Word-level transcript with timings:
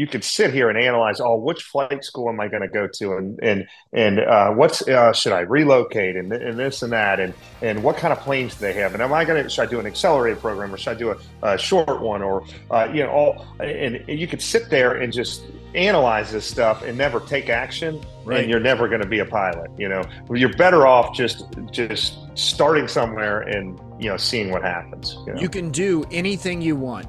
you 0.00 0.06
could 0.06 0.24
sit 0.24 0.54
here 0.54 0.70
and 0.70 0.78
analyze, 0.78 1.20
oh, 1.20 1.36
which 1.36 1.62
flight 1.62 2.02
school 2.02 2.30
am 2.30 2.40
I 2.40 2.48
going 2.48 2.62
to 2.62 2.68
go 2.68 2.86
to, 2.86 3.16
and 3.16 3.38
and 3.42 3.68
and 3.92 4.18
uh, 4.18 4.50
what's 4.50 4.80
uh, 4.88 5.12
should 5.12 5.34
I 5.34 5.40
relocate, 5.40 6.16
and, 6.16 6.32
and 6.32 6.58
this 6.58 6.80
and 6.80 6.90
that, 6.92 7.20
and 7.20 7.34
and 7.60 7.84
what 7.84 7.98
kind 7.98 8.10
of 8.10 8.18
planes 8.20 8.54
do 8.54 8.60
they 8.60 8.72
have, 8.72 8.94
and 8.94 9.02
am 9.02 9.12
I 9.12 9.26
going 9.26 9.42
to 9.44 9.50
should 9.50 9.68
I 9.68 9.70
do 9.70 9.78
an 9.78 9.84
accelerated 9.84 10.40
program 10.40 10.72
or 10.72 10.78
should 10.78 10.96
I 10.96 10.98
do 10.98 11.10
a, 11.10 11.16
a 11.42 11.58
short 11.58 12.00
one, 12.00 12.22
or 12.22 12.44
uh, 12.70 12.88
you 12.90 13.02
know, 13.02 13.10
all, 13.10 13.46
and, 13.60 13.96
and 13.96 14.18
you 14.18 14.26
could 14.26 14.40
sit 14.40 14.70
there 14.70 14.94
and 14.94 15.12
just 15.12 15.42
analyze 15.74 16.32
this 16.32 16.46
stuff 16.46 16.82
and 16.82 16.96
never 16.96 17.20
take 17.20 17.50
action 17.50 18.02
right. 18.24 18.40
and 18.40 18.50
you're 18.50 18.58
never 18.58 18.88
going 18.88 19.00
to 19.00 19.06
be 19.06 19.20
a 19.20 19.24
pilot 19.24 19.70
you 19.78 19.88
know? 19.88 20.02
You're 20.28 20.52
better 20.54 20.84
off 20.84 21.14
just 21.14 21.44
just 21.70 22.16
starting 22.36 22.88
somewhere 22.88 23.42
and 23.42 23.78
you 24.00 24.08
know 24.08 24.16
seeing 24.16 24.50
what 24.50 24.62
happens 24.62 25.16
you, 25.26 25.34
know? 25.34 25.40
you 25.40 25.48
can 25.48 25.70
do 25.70 26.04
anything 26.10 26.60
you 26.60 26.74
want 26.74 27.06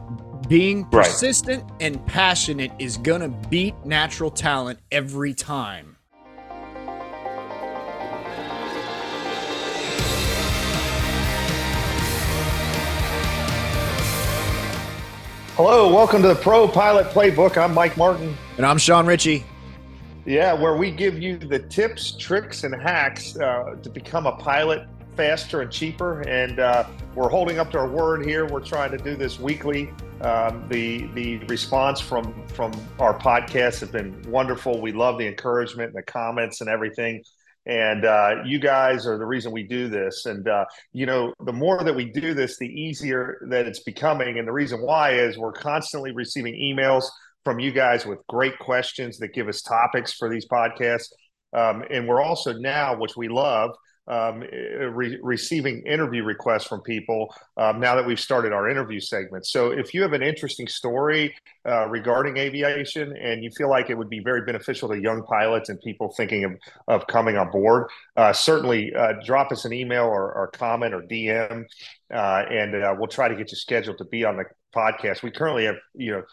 being 0.52 0.83
persistent 0.83 1.63
right. 1.63 1.71
and 1.79 2.05
passionate 2.07 2.73
is 2.77 2.97
going 2.97 3.21
to 3.21 3.29
beat 3.47 3.73
natural 3.86 4.29
talent 4.29 4.78
every 4.92 5.33
time 5.33 5.96
Hello, 15.56 15.93
welcome 15.93 16.21
to 16.21 16.28
the 16.28 16.36
Pro 16.36 16.68
Pilot 16.68 17.07
Playbook. 17.11 17.56
I'm 17.56 17.73
Mike 17.73 17.95
Martin. 17.95 18.36
And 18.57 18.65
I'm 18.65 18.78
Sean 18.78 19.06
Ritchie. 19.06 19.45
Yeah, 20.25 20.51
where 20.51 20.75
we 20.75 20.92
give 20.92 21.18
you 21.20 21.37
the 21.37 21.59
tips, 21.59 22.18
tricks, 22.18 22.65
and 22.65 22.73
hacks 22.73 23.37
uh, 23.37 23.75
to 23.81 23.89
become 23.89 24.25
a 24.25 24.33
pilot 24.33 24.87
faster 25.15 25.61
and 25.61 25.71
cheaper. 25.71 26.21
And 26.21 26.60
uh, 26.60 26.88
we're 27.15 27.29
holding 27.29 27.60
up 27.60 27.71
to 27.71 27.78
our 27.78 27.88
word 27.88 28.25
here. 28.25 28.46
We're 28.46 28.60
trying 28.60 28.92
to 28.92 28.97
do 28.97 29.15
this 29.15 29.39
weekly. 29.39 29.92
Um, 30.21 30.65
the 30.70 31.07
the 31.14 31.37
response 31.46 32.00
from 32.00 32.45
from 32.47 32.72
our 33.00 33.17
podcast 33.17 33.80
has 33.80 33.89
been 33.89 34.22
wonderful. 34.28 34.81
We 34.81 34.92
love 34.92 35.17
the 35.17 35.28
encouragement 35.28 35.89
and 35.89 35.97
the 35.97 36.11
comments 36.11 36.62
and 36.62 36.70
everything 36.70 37.23
and 37.66 38.06
uh, 38.06 38.38
you 38.44 38.59
guys 38.59 39.06
are 39.06 39.17
the 39.17 39.26
reason 39.26 39.52
we 39.52 39.64
do 39.64 39.88
this 39.88 40.26
and 40.26 40.48
uh, 40.48 40.66
you 40.94 41.06
know 41.06 41.34
the 41.45 41.54
more 41.54 41.84
that 41.84 41.95
we 41.95 42.06
do 42.06 42.34
this 42.34 42.58
the 42.58 42.67
easier 42.67 43.45
that 43.50 43.67
it's 43.67 43.82
becoming 43.82 44.39
and 44.39 44.48
the 44.48 44.52
reason 44.52 44.82
why 44.82 45.12
is 45.12 45.38
we're 45.38 45.52
constantly 45.52 46.12
receiving 46.12 46.56
emails 46.56 47.06
from 47.44 47.59
you 47.59 47.72
guys 47.72 48.06
with 48.06 48.20
great 48.28 48.58
questions 48.59 49.17
that 49.17 49.34
give 49.34 49.48
us 49.48 49.62
topics 49.62 50.14
for 50.14 50.30
these 50.30 50.48
podcasts 50.48 51.09
um, 51.56 51.84
and 51.92 52.08
we're 52.08 52.22
also 52.22 52.54
now 52.54 52.98
which 52.98 53.16
we 53.16 53.28
love 53.28 53.72
um, 54.08 54.42
re- 54.42 55.20
receiving 55.22 55.82
interview 55.86 56.24
requests 56.24 56.66
from 56.66 56.82
people 56.82 57.34
um, 57.58 57.80
now 57.80 57.96
that 57.96 58.06
we've 58.06 58.20
started 58.20 58.52
our 58.52 58.70
interview 58.70 59.00
segment. 59.00 59.46
So 59.46 59.72
if 59.72 59.94
you 59.94 60.02
have 60.02 60.14
an 60.14 60.24
interesting 60.24 60.68
story 60.68 61.36
uh, 61.68 61.88
regarding 61.88 62.38
aviation 62.38 63.16
and 63.16 63.44
you 63.44 63.52
feel 63.52 63.70
like 63.70 63.90
it 63.90 63.98
would 63.98 64.10
be 64.10 64.20
very 64.20 64.42
beneficial 64.42 64.90
to 64.90 65.00
young 65.00 65.24
pilots 65.24 65.70
and 65.70 65.80
people 65.82 66.14
thinking 66.16 66.44
of, 66.44 66.52
of 66.88 67.08
coming 67.08 67.38
on 67.38 67.52
board, 67.52 67.88
uh, 68.18 68.34
certainly 68.34 68.94
uh, 68.94 69.14
drop 69.26 69.52
us 69.52 69.66
an 69.66 69.74
email 69.74 70.06
or, 70.06 70.34
or 70.34 70.48
comment 70.48 70.94
or 70.94 71.02
DM, 71.04 71.64
uh, 72.14 72.44
and 72.50 72.76
uh, 72.76 72.96
we'll 72.98 73.08
try 73.08 73.28
to 73.28 73.36
get 73.36 73.52
you 73.52 73.58
scheduled 73.58 73.98
to 74.00 74.06
be 74.06 74.26
on 74.26 74.38
the 74.38 74.46
podcast. 74.76 75.22
We 75.22 75.32
currently 75.32 75.66
have, 75.66 75.76
you 75.94 76.12
know, 76.12 76.24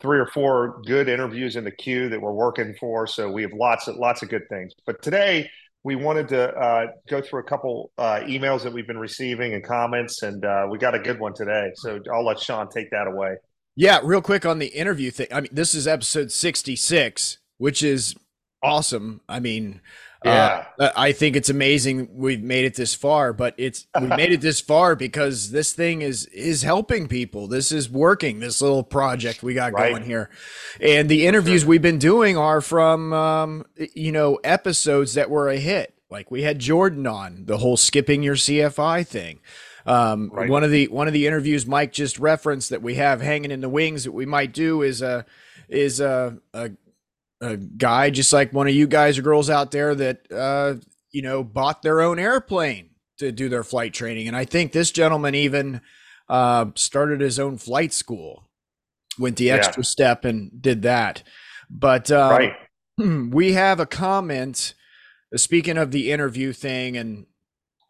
three 0.00 0.18
or 0.18 0.26
four 0.26 0.80
good 0.86 1.08
interviews 1.08 1.56
in 1.56 1.64
the 1.64 1.72
queue 1.72 2.08
that 2.08 2.20
we're 2.20 2.32
working 2.32 2.74
for. 2.78 3.06
So 3.06 3.30
we 3.30 3.42
have 3.42 3.52
lots 3.52 3.88
of 3.88 3.96
lots 3.96 4.22
of 4.22 4.28
good 4.28 4.48
things. 4.48 4.72
But 4.86 5.02
today 5.02 5.50
we 5.88 5.96
wanted 5.96 6.28
to 6.28 6.50
uh, 6.50 6.86
go 7.08 7.22
through 7.22 7.40
a 7.40 7.44
couple 7.44 7.90
uh, 7.96 8.20
emails 8.24 8.62
that 8.62 8.70
we've 8.74 8.86
been 8.86 8.98
receiving 8.98 9.54
and 9.54 9.64
comments, 9.64 10.22
and 10.22 10.44
uh, 10.44 10.66
we 10.70 10.76
got 10.76 10.94
a 10.94 10.98
good 10.98 11.18
one 11.18 11.32
today. 11.32 11.70
So 11.76 11.98
I'll 12.12 12.26
let 12.26 12.38
Sean 12.38 12.68
take 12.68 12.90
that 12.90 13.06
away. 13.06 13.36
Yeah, 13.74 14.00
real 14.04 14.20
quick 14.20 14.44
on 14.44 14.58
the 14.58 14.66
interview 14.66 15.10
thing. 15.10 15.28
I 15.32 15.40
mean, 15.40 15.48
this 15.50 15.74
is 15.74 15.88
episode 15.88 16.30
66, 16.30 17.38
which 17.56 17.82
is 17.82 18.14
awesome. 18.62 19.22
I 19.30 19.40
mean, 19.40 19.80
yeah. 20.24 20.66
Uh, 20.78 20.90
I 20.96 21.12
think 21.12 21.36
it's 21.36 21.48
amazing 21.48 22.08
we've 22.12 22.42
made 22.42 22.64
it 22.64 22.74
this 22.74 22.94
far, 22.94 23.32
but 23.32 23.54
it's 23.56 23.86
we 24.00 24.06
made 24.16 24.32
it 24.32 24.40
this 24.40 24.60
far 24.60 24.96
because 24.96 25.50
this 25.50 25.72
thing 25.72 26.02
is 26.02 26.26
is 26.26 26.62
helping 26.62 27.08
people. 27.08 27.46
This 27.46 27.70
is 27.70 27.88
working. 27.88 28.40
This 28.40 28.60
little 28.60 28.82
project 28.82 29.42
we 29.42 29.54
got 29.54 29.72
right. 29.72 29.92
going 29.92 30.04
here, 30.04 30.30
and 30.80 31.08
the 31.08 31.26
interviews 31.26 31.64
we've 31.64 31.82
been 31.82 31.98
doing 31.98 32.36
are 32.36 32.60
from 32.60 33.12
um, 33.12 33.66
you 33.94 34.12
know 34.12 34.36
episodes 34.44 35.14
that 35.14 35.30
were 35.30 35.48
a 35.48 35.58
hit. 35.58 35.94
Like 36.10 36.30
we 36.30 36.42
had 36.42 36.58
Jordan 36.58 37.06
on 37.06 37.44
the 37.46 37.58
whole 37.58 37.76
skipping 37.76 38.22
your 38.22 38.36
CFI 38.36 39.06
thing. 39.06 39.40
Um, 39.86 40.30
right. 40.32 40.50
One 40.50 40.64
of 40.64 40.70
the 40.70 40.88
one 40.88 41.06
of 41.06 41.12
the 41.12 41.26
interviews 41.26 41.66
Mike 41.66 41.92
just 41.92 42.18
referenced 42.18 42.70
that 42.70 42.82
we 42.82 42.96
have 42.96 43.20
hanging 43.20 43.50
in 43.50 43.60
the 43.60 43.68
wings 43.68 44.04
that 44.04 44.12
we 44.12 44.26
might 44.26 44.52
do 44.52 44.82
is 44.82 45.00
a 45.00 45.24
is 45.68 46.00
a, 46.00 46.38
a 46.52 46.70
a 47.40 47.56
guy 47.56 48.10
just 48.10 48.32
like 48.32 48.52
one 48.52 48.66
of 48.66 48.74
you 48.74 48.86
guys 48.86 49.18
or 49.18 49.22
girls 49.22 49.48
out 49.48 49.70
there 49.70 49.94
that 49.94 50.30
uh, 50.32 50.74
you 51.10 51.22
know 51.22 51.44
bought 51.44 51.82
their 51.82 52.00
own 52.00 52.18
airplane 52.18 52.90
to 53.18 53.32
do 53.32 53.48
their 53.48 53.64
flight 53.64 53.92
training, 53.92 54.28
and 54.28 54.36
I 54.36 54.44
think 54.44 54.72
this 54.72 54.90
gentleman 54.90 55.34
even 55.34 55.80
uh, 56.28 56.66
started 56.74 57.20
his 57.20 57.38
own 57.38 57.58
flight 57.58 57.92
school, 57.92 58.48
went 59.18 59.36
the 59.36 59.50
extra 59.50 59.82
yeah. 59.82 59.88
step 59.88 60.24
and 60.24 60.50
did 60.60 60.82
that. 60.82 61.22
But 61.70 62.10
um, 62.10 62.30
right. 62.30 62.54
we 63.32 63.52
have 63.52 63.80
a 63.80 63.86
comment. 63.86 64.74
Speaking 65.36 65.76
of 65.76 65.90
the 65.90 66.10
interview 66.10 66.52
thing, 66.52 66.96
and 66.96 67.26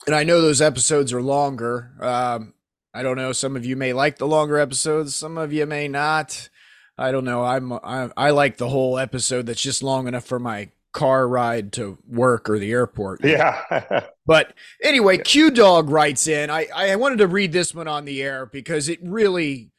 and 0.07 0.15
I 0.15 0.25
know 0.25 0.41
those 0.41 0.61
episodes 0.61 1.13
are 1.13 1.23
longer. 1.23 1.93
Um, 2.01 2.55
I 2.93 3.03
don't 3.03 3.17
know. 3.17 3.33
Some 3.33 3.57
of 3.57 3.65
you 3.65 3.77
may 3.77 3.93
like 3.93 4.19
the 4.19 4.27
longer 4.27 4.59
episodes. 4.59 5.15
Some 5.15 5.39
of 5.39 5.53
you 5.53 5.67
may 5.67 5.87
not. 5.87 6.49
I 6.99 7.13
don't 7.13 7.25
know. 7.25 7.45
I'm 7.45 7.73
I, 7.73 8.11
I 8.17 8.31
like 8.31 8.57
the 8.57 8.69
whole 8.69 8.99
episode 8.99 9.47
that's 9.47 9.63
just 9.63 9.83
long 9.83 10.09
enough 10.09 10.25
for 10.25 10.39
my 10.39 10.71
car 10.93 11.29
ride 11.29 11.73
to 11.75 11.99
work 12.09 12.51
or 12.51 12.59
the 12.59 12.73
airport. 12.73 13.25
Yeah. 13.25 14.07
but 14.27 14.53
anyway, 14.83 15.19
Q 15.19 15.51
Dog 15.51 15.91
writes 15.91 16.27
in. 16.27 16.51
I 16.51 16.67
I 16.75 16.97
wanted 16.97 17.19
to 17.19 17.29
read 17.29 17.53
this 17.53 17.75
one 17.75 17.87
on 17.87 18.05
the 18.05 18.23
air 18.23 18.47
because 18.47 18.89
it 18.89 18.99
really 19.03 19.71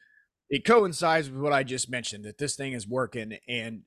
it 0.48 0.64
coincides 0.64 1.30
with 1.30 1.40
what 1.40 1.52
I 1.52 1.62
just 1.62 1.90
mentioned 1.90 2.24
that 2.24 2.38
this 2.38 2.56
thing 2.56 2.72
is 2.72 2.88
working 2.88 3.36
and 3.46 3.82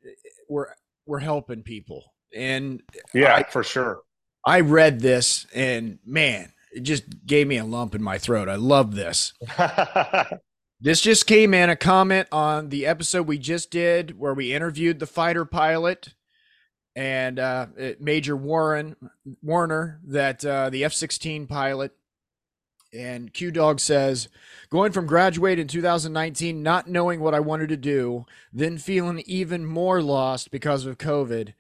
we're 0.48 0.68
we're 1.08 1.20
helping 1.20 1.64
people. 1.64 2.14
And 2.36 2.82
yeah, 3.14 3.36
I, 3.36 3.44
for 3.44 3.64
sure. 3.64 4.02
I 4.46 4.60
read 4.60 5.00
this 5.00 5.48
and 5.56 5.98
man, 6.06 6.54
it 6.72 6.82
just 6.82 7.04
gave 7.26 7.48
me 7.48 7.58
a 7.58 7.66
lump 7.66 7.96
in 7.96 8.04
my 8.04 8.20
throat. 8.20 8.48
I 8.48 8.56
love 8.56 8.94
this. 8.96 9.34
This 10.84 11.00
just 11.00 11.28
came 11.28 11.54
in 11.54 11.70
a 11.70 11.78
comment 11.78 12.28
on 12.30 12.68
the 12.68 12.86
episode 12.86 13.26
we 13.26 13.38
just 13.38 13.72
did 13.72 14.20
where 14.20 14.34
we 14.34 14.54
interviewed 14.54 15.00
the 15.00 15.06
fighter 15.06 15.46
pilot 15.46 16.14
and 16.94 17.40
uh, 17.40 17.68
Major 18.02 18.36
Warren 18.36 18.98
Warner, 19.42 20.02
that 20.06 20.44
uh, 20.44 20.70
the 20.70 20.84
F 20.84 20.92
16 20.92 21.48
pilot. 21.48 21.94
And 22.94 23.34
Q 23.34 23.50
Dog 23.50 23.80
says, 23.80 24.28
going 24.70 24.92
from 24.92 25.08
graduate 25.08 25.58
in 25.58 25.70
2019, 25.70 26.62
not 26.62 26.90
knowing 26.90 27.22
what 27.22 27.34
I 27.34 27.40
wanted 27.40 27.70
to 27.70 27.78
do, 27.78 28.26
then 28.52 28.78
feeling 28.78 29.24
even 29.26 29.66
more 29.66 30.02
lost 30.02 30.52
because 30.52 30.86
of 30.86 30.98
COVID, 30.98 31.54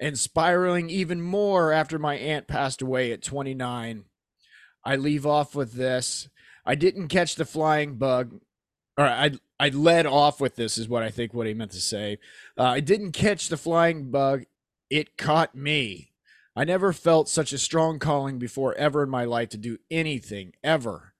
and 0.00 0.16
spiraling 0.16 0.88
even 0.90 1.20
more 1.20 1.72
after 1.72 1.98
my 1.98 2.14
aunt 2.14 2.46
passed 2.46 2.82
away 2.82 3.10
at 3.10 3.20
29. 3.20 4.04
I 4.84 4.94
leave 4.94 5.26
off 5.26 5.56
with 5.56 5.72
this. 5.72 6.28
I 6.64 6.76
didn't 6.76 7.08
catch 7.08 7.34
the 7.34 7.44
flying 7.44 7.96
bug, 7.96 8.40
I 9.04 9.32
I 9.58 9.68
led 9.68 10.06
off 10.06 10.40
with 10.40 10.56
this 10.56 10.78
is 10.78 10.88
what 10.88 11.02
I 11.02 11.10
think 11.10 11.34
what 11.34 11.46
he 11.46 11.54
meant 11.54 11.72
to 11.72 11.80
say. 11.80 12.18
Uh, 12.58 12.64
I 12.64 12.80
didn't 12.80 13.12
catch 13.12 13.48
the 13.48 13.56
flying 13.56 14.10
bug; 14.10 14.44
it 14.88 15.16
caught 15.16 15.54
me. 15.54 16.12
I 16.56 16.64
never 16.64 16.92
felt 16.92 17.28
such 17.28 17.52
a 17.52 17.58
strong 17.58 17.98
calling 17.98 18.38
before 18.38 18.74
ever 18.74 19.02
in 19.02 19.10
my 19.10 19.24
life 19.24 19.50
to 19.50 19.56
do 19.56 19.78
anything 19.90 20.52
ever. 20.64 21.14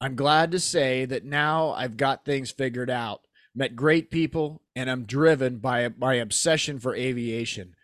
I'm 0.00 0.16
glad 0.16 0.50
to 0.52 0.60
say 0.60 1.04
that 1.06 1.24
now 1.24 1.70
I've 1.70 1.96
got 1.96 2.24
things 2.24 2.50
figured 2.50 2.90
out, 2.90 3.22
met 3.54 3.76
great 3.76 4.10
people, 4.10 4.60
and 4.74 4.90
I'm 4.90 5.04
driven 5.04 5.58
by 5.58 5.88
my 5.96 6.14
obsession 6.14 6.78
for 6.80 6.94
aviation. 6.94 7.76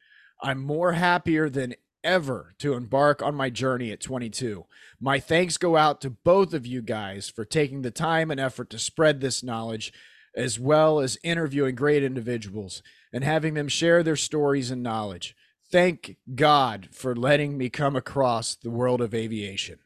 I'm 0.42 0.60
more 0.60 0.92
happier 0.92 1.48
than 1.48 1.76
ever 2.04 2.54
to 2.58 2.74
embark 2.74 3.22
on 3.22 3.34
my 3.34 3.50
journey 3.50 3.90
at 3.92 4.00
22. 4.00 4.66
My 5.00 5.18
thanks 5.18 5.56
go 5.56 5.76
out 5.76 6.00
to 6.00 6.10
both 6.10 6.54
of 6.54 6.66
you 6.66 6.82
guys 6.82 7.28
for 7.28 7.44
taking 7.44 7.82
the 7.82 7.90
time 7.90 8.30
and 8.30 8.40
effort 8.40 8.70
to 8.70 8.78
spread 8.78 9.20
this 9.20 9.42
knowledge, 9.42 9.92
as 10.36 10.58
well 10.58 11.00
as 11.00 11.18
interviewing 11.22 11.74
great 11.74 12.02
individuals 12.02 12.82
and 13.12 13.24
having 13.24 13.54
them 13.54 13.68
share 13.68 14.02
their 14.02 14.16
stories 14.16 14.70
and 14.70 14.82
knowledge. 14.82 15.34
Thank 15.70 16.16
God 16.34 16.88
for 16.92 17.14
letting 17.14 17.56
me 17.56 17.68
come 17.70 17.96
across 17.96 18.56
the 18.56 18.70
world 18.70 19.00
of 19.00 19.14
aviation. 19.14 19.78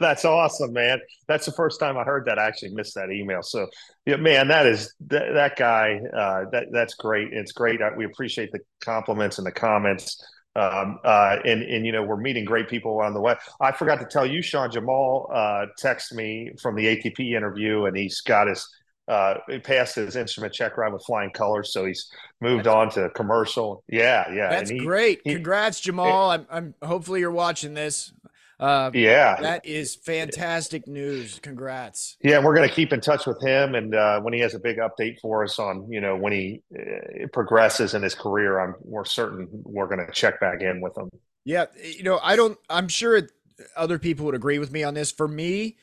that's 0.00 0.24
awesome, 0.24 0.72
man. 0.72 1.00
That's 1.26 1.44
the 1.44 1.52
first 1.52 1.80
time 1.80 1.98
I 1.98 2.04
heard 2.04 2.24
that. 2.26 2.38
I 2.38 2.46
actually 2.46 2.74
missed 2.74 2.94
that 2.94 3.10
email. 3.10 3.42
So, 3.42 3.66
yeah, 4.06 4.16
man, 4.16 4.48
that 4.48 4.64
is 4.64 4.94
that, 5.08 5.34
that 5.34 5.56
guy. 5.56 6.00
Uh, 6.16 6.44
that 6.50 6.68
that's 6.72 6.94
great. 6.94 7.32
It's 7.32 7.52
great. 7.52 7.80
We 7.96 8.06
appreciate 8.06 8.52
the 8.52 8.60
compliments 8.80 9.36
and 9.38 9.46
the 9.46 9.52
comments. 9.52 10.24
Um, 10.56 10.98
uh, 11.04 11.36
and 11.44 11.62
and 11.62 11.86
you 11.86 11.92
know 11.92 12.02
we're 12.02 12.16
meeting 12.16 12.44
great 12.44 12.68
people 12.68 13.00
on 13.00 13.14
the 13.14 13.20
way. 13.20 13.36
I 13.60 13.70
forgot 13.70 14.00
to 14.00 14.06
tell 14.06 14.26
you, 14.26 14.42
Sean 14.42 14.70
Jamal 14.70 15.30
uh, 15.32 15.66
texted 15.80 16.14
me 16.14 16.50
from 16.60 16.74
the 16.74 16.84
ATP 16.84 17.36
interview, 17.36 17.84
and 17.84 17.96
he's 17.96 18.20
got 18.22 18.48
his 18.48 18.68
uh, 19.08 19.34
he 19.48 19.58
passed 19.58 19.94
his 19.94 20.16
instrument 20.16 20.52
check 20.52 20.76
ride 20.76 20.92
with 20.92 21.02
flying 21.04 21.30
colors, 21.30 21.72
so 21.72 21.86
he's 21.86 22.10
moved 22.40 22.64
That's 22.64 22.74
on 22.74 22.90
to 22.90 23.10
commercial. 23.10 23.82
Yeah, 23.88 24.30
yeah. 24.32 24.50
That's 24.50 24.70
he, 24.70 24.78
great. 24.78 25.22
He, 25.24 25.34
Congrats, 25.34 25.80
Jamal. 25.80 26.30
It, 26.30 26.46
I'm, 26.50 26.74
I'm 26.82 26.86
hopefully 26.86 27.20
you're 27.20 27.30
watching 27.30 27.72
this. 27.72 28.12
Uh, 28.60 28.90
yeah, 28.92 29.40
that 29.40 29.64
is 29.64 29.94
fantastic 29.94 30.88
news. 30.88 31.38
Congrats. 31.40 32.16
Yeah, 32.20 32.42
we're 32.42 32.56
going 32.56 32.68
to 32.68 32.74
keep 32.74 32.92
in 32.92 33.00
touch 33.00 33.24
with 33.24 33.40
him, 33.40 33.76
and 33.76 33.94
uh, 33.94 34.20
when 34.20 34.32
he 34.34 34.40
has 34.40 34.54
a 34.54 34.58
big 34.58 34.78
update 34.78 35.20
for 35.20 35.44
us 35.44 35.60
on, 35.60 35.90
you 35.90 36.00
know, 36.00 36.16
when 36.16 36.32
he 36.32 36.62
uh, 36.76 37.28
progresses 37.32 37.94
in 37.94 38.02
his 38.02 38.16
career, 38.16 38.58
I'm 38.58 38.74
we're 38.80 39.04
certain 39.04 39.48
we're 39.52 39.86
going 39.86 40.04
to 40.04 40.12
check 40.12 40.40
back 40.40 40.60
in 40.60 40.80
with 40.80 40.98
him. 40.98 41.08
Yeah, 41.44 41.66
you 41.82 42.02
know, 42.02 42.18
I 42.20 42.34
don't. 42.34 42.58
I'm 42.68 42.88
sure 42.88 43.28
other 43.76 43.98
people 43.98 44.26
would 44.26 44.34
agree 44.34 44.58
with 44.58 44.72
me 44.72 44.82
on 44.82 44.94
this. 44.94 45.12
For 45.12 45.28
me, 45.28 45.76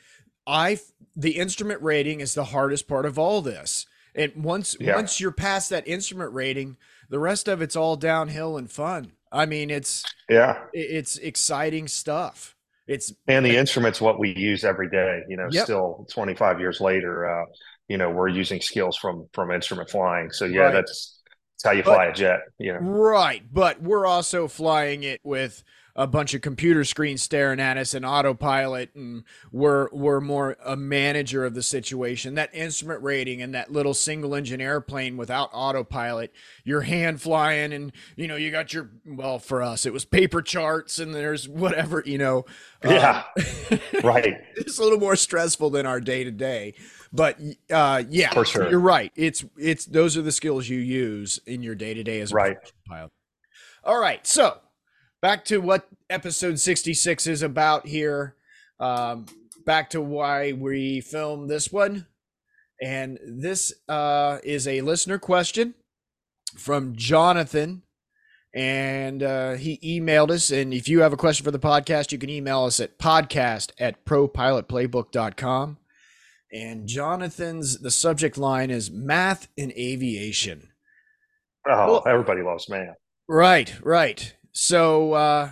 I 0.45 0.79
the 1.15 1.31
instrument 1.31 1.81
rating 1.81 2.19
is 2.19 2.33
the 2.33 2.45
hardest 2.45 2.87
part 2.87 3.05
of 3.05 3.17
all 3.17 3.41
this. 3.41 3.85
And 4.13 4.43
once 4.43 4.75
yeah. 4.79 4.95
once 4.95 5.19
you're 5.19 5.31
past 5.31 5.69
that 5.69 5.87
instrument 5.87 6.33
rating, 6.33 6.77
the 7.09 7.19
rest 7.19 7.47
of 7.47 7.61
it's 7.61 7.75
all 7.75 7.95
downhill 7.95 8.57
and 8.57 8.69
fun. 8.69 9.13
I 9.31 9.45
mean, 9.45 9.69
it's 9.69 10.03
yeah, 10.29 10.63
it's 10.73 11.17
exciting 11.17 11.87
stuff. 11.87 12.54
It's 12.87 13.13
and 13.27 13.45
the 13.45 13.57
instrument's 13.57 13.99
what 13.99 14.19
we 14.19 14.35
use 14.35 14.63
every 14.63 14.89
day. 14.89 15.21
You 15.27 15.37
know, 15.37 15.47
yep. 15.51 15.63
still 15.63 16.05
25 16.13 16.59
years 16.59 16.79
later, 16.79 17.27
uh, 17.29 17.45
you 17.87 17.97
know, 17.97 18.11
we're 18.11 18.27
using 18.27 18.61
skills 18.61 18.97
from 18.97 19.27
from 19.33 19.51
instrument 19.51 19.89
flying. 19.89 20.31
So 20.31 20.45
yeah, 20.45 20.61
right. 20.61 20.73
that's 20.73 21.21
that's 21.53 21.63
how 21.63 21.71
you 21.71 21.83
fly 21.83 22.07
but, 22.07 22.09
a 22.09 22.13
jet. 22.13 22.39
You 22.59 22.73
know, 22.73 22.79
right? 22.79 23.41
But 23.51 23.81
we're 23.81 24.05
also 24.05 24.47
flying 24.47 25.03
it 25.03 25.19
with 25.23 25.63
a 25.95 26.05
bunch 26.05 26.33
of 26.33 26.41
computer 26.41 26.83
screens 26.83 27.21
staring 27.21 27.59
at 27.59 27.77
us 27.77 27.93
and 27.93 28.05
autopilot 28.05 28.93
and 28.95 29.23
we're 29.51 29.87
we're 29.91 30.19
more 30.19 30.57
a 30.65 30.75
manager 30.75 31.45
of 31.45 31.53
the 31.53 31.63
situation. 31.63 32.35
That 32.35 32.53
instrument 32.53 33.01
rating 33.01 33.41
and 33.41 33.53
that 33.55 33.71
little 33.71 33.93
single 33.93 34.35
engine 34.35 34.59
airplane 34.59 35.15
without 35.15 35.49
autopilot 35.53 36.33
your 36.63 36.81
hand 36.81 37.21
flying 37.21 37.71
and 37.71 37.93
you 38.15 38.27
know 38.27 38.35
you 38.35 38.51
got 38.51 38.73
your 38.73 38.89
well 39.05 39.39
for 39.39 39.61
us 39.61 39.85
it 39.85 39.93
was 39.93 40.03
paper 40.03 40.41
charts 40.41 40.99
and 40.99 41.15
there's 41.15 41.47
whatever 41.47 42.03
you 42.05 42.17
know 42.17 42.45
yeah. 42.83 43.23
Um, 43.71 43.79
right. 44.03 44.41
it's 44.55 44.77
a 44.77 44.83
little 44.83 44.99
more 44.99 45.15
stressful 45.15 45.69
than 45.69 45.85
our 45.85 45.99
day 45.99 46.23
to 46.23 46.31
day 46.31 46.73
but 47.13 47.39
uh 47.71 48.03
yeah 48.09 48.33
for 48.33 48.45
sure. 48.45 48.69
you're 48.69 48.79
right. 48.79 49.11
It's 49.15 49.45
it's 49.57 49.85
those 49.85 50.17
are 50.17 50.21
the 50.21 50.31
skills 50.31 50.67
you 50.67 50.79
use 50.79 51.39
in 51.45 51.63
your 51.63 51.75
day 51.75 51.93
to 51.93 52.03
day 52.03 52.19
as 52.19 52.31
a 52.31 52.35
right. 52.35 52.57
pilot. 52.87 53.11
All 53.83 53.99
right 53.99 54.25
so 54.27 54.57
back 55.21 55.45
to 55.45 55.59
what 55.59 55.87
episode 56.09 56.59
66 56.59 57.27
is 57.27 57.41
about 57.41 57.87
here. 57.87 58.35
Um, 58.79 59.25
back 59.65 59.89
to 59.91 60.01
why 60.01 60.53
we 60.53 61.01
filmed 61.01 61.49
this 61.49 61.71
one. 61.71 62.07
And 62.81 63.19
this 63.25 63.73
uh, 63.87 64.39
is 64.43 64.67
a 64.67 64.81
listener 64.81 65.17
question 65.17 65.75
from 66.57 66.95
Jonathan. 66.95 67.83
And 68.53 69.21
uh, 69.21 69.53
he 69.53 69.79
emailed 69.83 70.31
us. 70.31 70.51
And 70.51 70.73
if 70.73 70.87
you 70.87 71.01
have 71.01 71.11
a 71.11 71.17
question 71.17 71.43
for 71.43 71.51
the 71.51 71.59
podcast, 71.59 72.11
you 72.11 72.17
can 72.17 72.29
email 72.29 72.63
us 72.63 72.79
at 72.79 72.97
podcast 72.97 73.71
at 73.79 74.05
propilotplaybook.com. 74.05 75.77
And 76.53 76.87
Jonathan's, 76.87 77.79
the 77.79 77.91
subject 77.91 78.37
line 78.37 78.71
is 78.71 78.89
math 78.89 79.49
in 79.57 79.73
aviation. 79.73 80.69
Oh, 81.67 81.87
well, 81.87 82.03
everybody 82.07 82.43
loves 82.43 82.69
math. 82.69 82.95
Right, 83.27 83.73
right. 83.81 84.35
So 84.57 85.11
uh, 85.11 85.49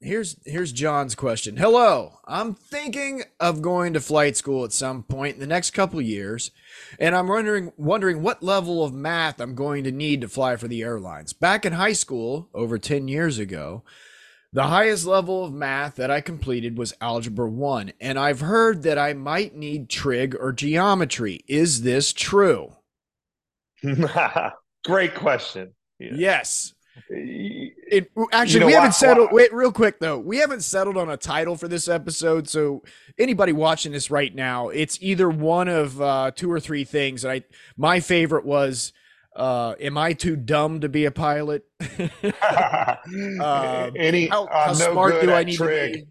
here's 0.00 0.36
here's 0.46 0.70
John's 0.70 1.16
question. 1.16 1.56
Hello, 1.56 2.20
I'm 2.26 2.54
thinking 2.54 3.24
of 3.40 3.60
going 3.60 3.92
to 3.94 4.00
flight 4.00 4.36
school 4.36 4.64
at 4.64 4.72
some 4.72 5.02
point 5.02 5.34
in 5.34 5.40
the 5.40 5.48
next 5.48 5.72
couple 5.72 6.00
years, 6.00 6.52
and 7.00 7.16
I'm 7.16 7.26
wondering 7.26 7.72
wondering 7.76 8.22
what 8.22 8.44
level 8.44 8.84
of 8.84 8.94
math 8.94 9.40
I'm 9.40 9.56
going 9.56 9.82
to 9.82 9.90
need 9.90 10.20
to 10.20 10.28
fly 10.28 10.54
for 10.54 10.68
the 10.68 10.84
airlines. 10.84 11.32
Back 11.32 11.66
in 11.66 11.72
high 11.72 11.92
school, 11.92 12.48
over 12.54 12.78
10 12.78 13.08
years 13.08 13.40
ago, 13.40 13.82
the 14.52 14.68
highest 14.68 15.06
level 15.06 15.44
of 15.44 15.52
math 15.52 15.96
that 15.96 16.12
I 16.12 16.20
completed 16.20 16.78
was 16.78 16.94
algebra 17.00 17.50
1, 17.50 17.94
and 18.00 18.16
I've 18.16 18.40
heard 18.40 18.84
that 18.84 18.96
I 18.96 19.12
might 19.12 19.56
need 19.56 19.90
trig 19.90 20.36
or 20.38 20.52
geometry. 20.52 21.40
Is 21.48 21.82
this 21.82 22.12
true? 22.12 22.76
Great 24.84 25.16
question. 25.16 25.74
Yeah. 25.98 26.12
Yes. 26.14 26.74
It, 27.88 28.10
actually, 28.32 28.54
you 28.54 28.60
know, 28.60 28.66
we 28.66 28.72
haven't 28.72 28.94
settled. 28.94 29.30
Wait, 29.32 29.52
real 29.52 29.70
quick 29.70 30.00
though, 30.00 30.18
we 30.18 30.38
haven't 30.38 30.62
settled 30.62 30.96
on 30.96 31.08
a 31.08 31.16
title 31.16 31.56
for 31.56 31.68
this 31.68 31.88
episode. 31.88 32.48
So 32.48 32.82
anybody 33.18 33.52
watching 33.52 33.92
this 33.92 34.10
right 34.10 34.34
now, 34.34 34.68
it's 34.68 34.98
either 35.00 35.28
one 35.28 35.68
of 35.68 36.00
uh, 36.00 36.32
two 36.34 36.50
or 36.50 36.58
three 36.58 36.84
things. 36.84 37.24
And 37.24 37.32
I, 37.32 37.42
my 37.76 38.00
favorite 38.00 38.44
was, 38.44 38.92
uh, 39.36 39.74
"Am 39.80 39.96
I 39.96 40.14
too 40.14 40.34
dumb 40.34 40.80
to 40.80 40.88
be 40.88 41.04
a 41.04 41.12
pilot?" 41.12 41.64
uh, 41.80 42.96
Any? 43.96 44.26
How, 44.26 44.48
how 44.50 44.66
no 44.72 44.92
smart 44.92 45.20
do 45.20 45.32
I 45.32 45.44
need 45.44 45.56
trig. 45.56 45.92
to 45.92 45.98
be? 46.00 46.06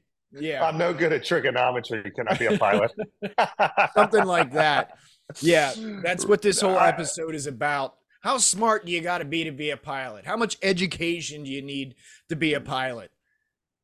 Yeah, 0.48 0.66
I'm 0.66 0.78
no 0.78 0.94
good 0.94 1.14
at 1.14 1.24
trigonometry. 1.24 2.12
Can 2.12 2.28
I 2.28 2.38
be 2.38 2.46
a 2.46 2.58
pilot? 2.58 2.92
Something 3.96 4.26
like 4.26 4.52
that. 4.54 4.98
Yeah, 5.42 5.74
that's 6.04 6.26
what 6.26 6.42
this 6.42 6.62
whole 6.62 6.78
episode 6.78 7.36
is 7.36 7.48
about. 7.48 7.96
How 8.26 8.40
smart 8.40 8.88
do 8.88 8.92
you 8.92 9.02
got 9.02 9.20
to 9.20 9.26
be 9.26 9.44
to 9.44 9.52
be 9.52 9.70
a 9.70 9.78
pilot? 9.78 10.26
How 10.26 10.36
much 10.36 10.58
education 10.64 11.44
do 11.44 11.52
you 11.52 11.62
need 11.62 11.94
to 12.30 12.36
be 12.36 12.56
a 12.56 12.60
pilot? 12.60 13.12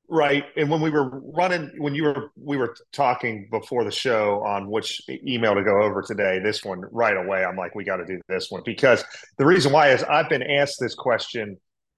Right. 0.09 0.45
And 0.57 0.67
when 0.67 0.81
we 0.81 0.89
were 0.89 1.21
running, 1.31 1.71
when 1.77 1.93
you 1.93 2.05
were, 2.05 2.31
we 2.35 2.57
were 2.57 2.75
talking 2.91 3.47
before 3.51 3.83
the 3.83 3.91
show 3.91 4.41
on 4.43 4.67
which 4.67 4.99
email 5.07 5.53
to 5.53 5.63
go 5.63 5.83
over 5.83 6.01
today, 6.01 6.39
this 6.39 6.65
one 6.65 6.81
right 6.91 7.17
away, 7.17 7.45
I'm 7.45 7.55
like, 7.55 7.75
we 7.75 7.83
got 7.83 7.97
to 7.97 8.05
do 8.07 8.19
this 8.29 8.49
one 8.49 8.63
because 8.65 9.03
the 9.37 9.45
reason 9.45 9.71
why 9.71 9.89
is 9.89 10.01
I've 10.05 10.27
been 10.27 10.41
asked 10.41 10.77
this 10.79 10.95
question 10.95 11.55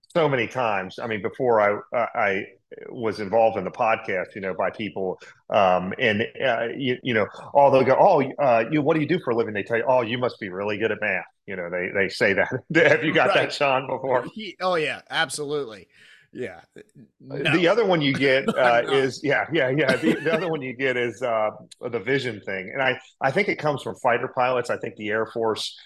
so 0.10 0.28
many 0.28 0.46
times. 0.46 1.00
I 1.02 1.08
mean, 1.08 1.22
before 1.22 1.62
I, 1.62 2.08
I 2.14 2.44
was 2.90 3.20
involved 3.20 3.58
in 3.58 3.64
the 3.64 3.72
podcast, 3.72 4.36
you 4.36 4.42
know, 4.42 4.54
by 4.54 4.70
people, 4.70 5.20
um, 5.50 5.94
and 6.00 6.24
uh, 6.46 6.68
you, 6.76 6.98
you 7.04 7.14
know, 7.14 7.28
all 7.54 7.72
they'll 7.72 7.84
go, 7.84 7.96
"Oh, 8.00 8.22
uh, 8.44 8.66
you, 8.72 8.82
what 8.82 8.96
do 8.96 9.02
you 9.02 9.08
do 9.08 9.20
for 9.24 9.32
a 9.32 9.36
living?" 9.36 9.54
They 9.54 9.64
tell 9.64 9.78
you, 9.78 9.86
"Oh, 9.88 10.02
you 10.02 10.18
must 10.18 10.40
be 10.40 10.50
really 10.50 10.78
good 10.78 10.92
at 10.92 11.00
math." 11.02 11.26
You 11.46 11.56
know, 11.56 11.70
they 11.70 11.90
they 11.94 12.10
say 12.10 12.34
that. 12.34 12.48
Have 12.76 13.04
you 13.04 13.14
got 13.14 13.30
right. 13.30 13.36
that, 13.36 13.54
Sean, 13.54 13.88
before? 13.88 14.26
oh 14.62 14.76
yeah, 14.76 15.02
absolutely. 15.10 15.88
Yeah. 16.34 16.62
No. 17.22 17.56
The 17.56 17.68
other 17.68 17.86
one 17.86 18.02
you 18.02 18.14
get 18.14 18.50
uh, 18.58 18.82
is 18.88 19.22
yeah, 19.24 19.46
yeah, 19.54 19.70
yeah. 19.70 19.96
The, 19.96 20.16
the, 20.16 20.34
other 20.34 20.50
one 20.50 20.62
you 20.62 20.74
get 20.74 20.98
is 20.98 21.22
uh, 21.22 21.52
the 21.80 22.00
vision 22.00 22.42
thing, 22.42 22.72
and 22.74 22.82
I 22.82 23.00
I 23.22 23.32
think 23.32 23.50
it 23.50 23.60
comes 23.60 23.84
from 23.84 23.96
fighter 24.02 24.28
pilots. 24.36 24.70
I 24.70 24.78
think 24.78 24.96
the 24.96 25.10
Air 25.10 25.28
Force 25.28 25.78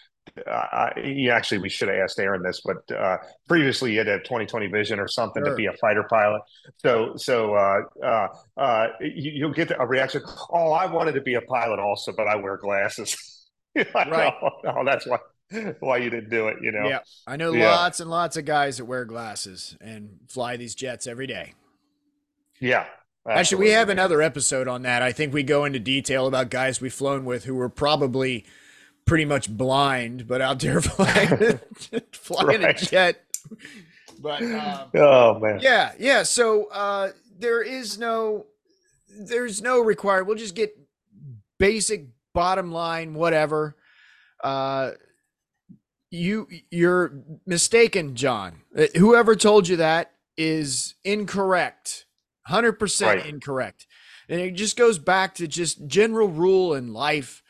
uh, 0.49 0.89
he 1.01 1.29
actually 1.29 1.59
we 1.59 1.69
should 1.69 1.87
have 1.87 1.97
asked 1.97 2.19
Aaron 2.19 2.43
this, 2.43 2.61
but 2.63 2.95
uh, 2.95 3.17
previously 3.47 3.93
you 3.93 3.99
had 3.99 4.07
a 4.07 4.19
2020 4.19 4.67
vision 4.67 4.99
or 4.99 5.07
something 5.07 5.43
sure. 5.43 5.51
to 5.51 5.55
be 5.55 5.65
a 5.65 5.73
fighter 5.73 6.05
pilot. 6.09 6.41
So 6.77 7.13
so 7.15 7.53
uh, 7.55 7.81
uh, 8.03 8.27
uh 8.57 8.87
you, 9.01 9.45
will 9.45 9.53
get 9.53 9.71
a 9.77 9.85
reaction. 9.85 10.21
Oh, 10.51 10.71
I 10.71 10.85
wanted 10.85 11.13
to 11.13 11.21
be 11.21 11.35
a 11.35 11.41
pilot 11.41 11.79
also, 11.79 12.11
but 12.11 12.27
I 12.27 12.35
wear 12.35 12.57
glasses. 12.57 13.47
right. 13.75 14.33
Oh, 14.41 14.49
oh, 14.65 14.85
that's 14.85 15.05
why 15.07 15.17
why 15.79 15.97
you 15.97 16.09
didn't 16.09 16.29
do 16.29 16.47
it. 16.47 16.57
You 16.61 16.71
know. 16.71 16.87
Yeah, 16.87 16.99
I 17.25 17.37
know 17.37 17.53
yeah. 17.53 17.75
lots 17.75 17.99
and 17.99 18.09
lots 18.09 18.37
of 18.37 18.45
guys 18.45 18.77
that 18.77 18.85
wear 18.85 19.05
glasses 19.05 19.77
and 19.81 20.19
fly 20.27 20.57
these 20.57 20.75
jets 20.75 21.07
every 21.07 21.27
day. 21.27 21.53
Yeah. 22.59 22.85
Absolutely. 23.29 23.41
Actually, 23.41 23.59
we 23.59 23.71
have 23.71 23.89
another 23.89 24.21
episode 24.21 24.69
on 24.69 24.83
that. 24.83 25.01
I 25.01 25.11
think 25.11 25.33
we 25.33 25.43
go 25.43 25.65
into 25.65 25.79
detail 25.79 26.27
about 26.27 26.49
guys 26.49 26.79
we've 26.79 26.93
flown 26.93 27.25
with 27.25 27.43
who 27.43 27.55
were 27.55 27.67
probably 27.67 28.45
pretty 29.07 29.25
much 29.25 29.49
blind, 29.49 30.27
but 30.27 30.41
out 30.41 30.59
there 30.59 30.81
flying, 30.81 31.59
flying 32.11 32.61
right. 32.61 32.81
a 32.81 32.85
jet. 32.85 33.23
But 34.19 34.43
um, 34.43 34.89
oh 34.95 35.39
man, 35.39 35.59
yeah, 35.61 35.93
yeah. 35.97 36.23
So 36.23 36.65
uh, 36.65 37.11
there 37.39 37.63
is 37.63 37.97
no, 37.97 38.45
there's 39.19 39.61
no 39.61 39.79
required. 39.79 40.27
We'll 40.27 40.37
just 40.37 40.55
get 40.55 40.77
basic 41.57 42.07
bottom 42.33 42.71
line, 42.71 43.15
whatever. 43.15 43.75
Uh, 44.43 44.91
you 46.11 46.47
you're 46.69 47.23
mistaken, 47.45 48.15
John. 48.15 48.61
Uh, 48.77 48.85
whoever 48.95 49.35
told 49.35 49.67
you 49.67 49.77
that 49.77 50.11
is 50.37 50.95
incorrect. 51.03 52.05
100% 52.49 53.05
right. 53.05 53.25
incorrect. 53.25 53.87
And 54.29 54.39
it 54.39 54.51
just 54.51 54.77
goes 54.77 54.99
back 54.99 55.35
to 55.35 55.47
just 55.47 55.85
general 55.87 56.29
rule 56.29 56.73
in 56.73 56.93
life. 56.93 57.43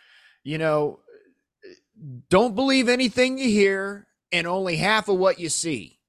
You 0.43 0.57
know, 0.57 0.99
don't 2.29 2.55
believe 2.55 2.89
anything 2.89 3.37
you 3.37 3.49
hear 3.49 4.07
and 4.31 4.47
only 4.47 4.77
half 4.77 5.07
of 5.07 5.17
what 5.17 5.39
you 5.39 5.49
see. 5.49 5.99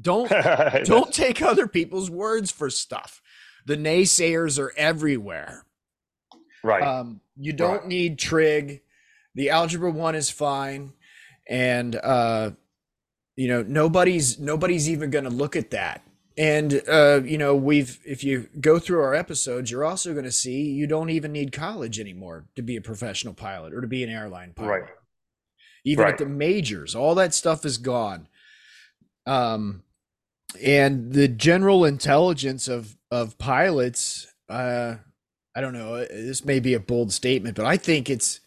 Don't 0.00 0.30
don't 0.84 1.12
take 1.12 1.42
other 1.42 1.66
people's 1.66 2.10
words 2.10 2.50
for 2.50 2.70
stuff. 2.70 3.20
The 3.66 3.76
naysayers 3.76 4.58
are 4.58 4.72
everywhere. 4.76 5.66
Right. 6.64 6.82
Um, 6.82 7.20
you 7.36 7.52
don't 7.52 7.80
right. 7.80 7.88
need 7.88 8.18
trig. 8.18 8.82
The 9.34 9.50
algebra 9.50 9.90
one 9.90 10.14
is 10.14 10.30
fine, 10.30 10.92
and 11.48 11.96
uh, 11.96 12.50
you 13.36 13.48
know 13.48 13.62
nobody's 13.62 14.38
nobody's 14.38 14.88
even 14.88 15.10
going 15.10 15.24
to 15.24 15.30
look 15.30 15.56
at 15.56 15.70
that. 15.70 16.02
And 16.38 16.82
uh, 16.88 17.20
you 17.24 17.38
know 17.38 17.54
we've 17.54 18.00
if 18.04 18.24
you 18.24 18.48
go 18.60 18.78
through 18.78 19.02
our 19.02 19.14
episodes, 19.14 19.70
you're 19.70 19.84
also 19.84 20.12
going 20.12 20.24
to 20.24 20.32
see 20.32 20.70
you 20.70 20.86
don't 20.86 21.10
even 21.10 21.32
need 21.32 21.52
college 21.52 22.00
anymore 22.00 22.46
to 22.56 22.62
be 22.62 22.76
a 22.76 22.80
professional 22.80 23.34
pilot 23.34 23.74
or 23.74 23.80
to 23.80 23.86
be 23.86 24.02
an 24.02 24.10
airline 24.10 24.52
pilot. 24.54 24.68
Right. 24.68 24.84
Even 25.84 26.04
Right. 26.04 26.12
at 26.12 26.18
the 26.18 26.26
majors. 26.26 26.94
All 26.94 27.14
that 27.16 27.34
stuff 27.34 27.64
is 27.64 27.78
gone. 27.78 28.28
Um, 29.26 29.82
and 30.62 31.12
the 31.12 31.28
general 31.28 31.84
intelligence 31.84 32.68
of 32.68 32.96
of 33.10 33.38
pilots, 33.38 34.26
uh, 34.48 34.96
I 35.54 35.60
don't 35.60 35.72
know. 35.74 35.94
uh, 35.96 36.06
This 36.10 36.44
may 36.44 36.60
be 36.60 36.74
a 36.74 36.80
bold 36.80 37.12
statement, 37.12 37.56
but 37.56 37.66
I 37.66 37.76
think 37.76 38.08
it's 38.10 38.40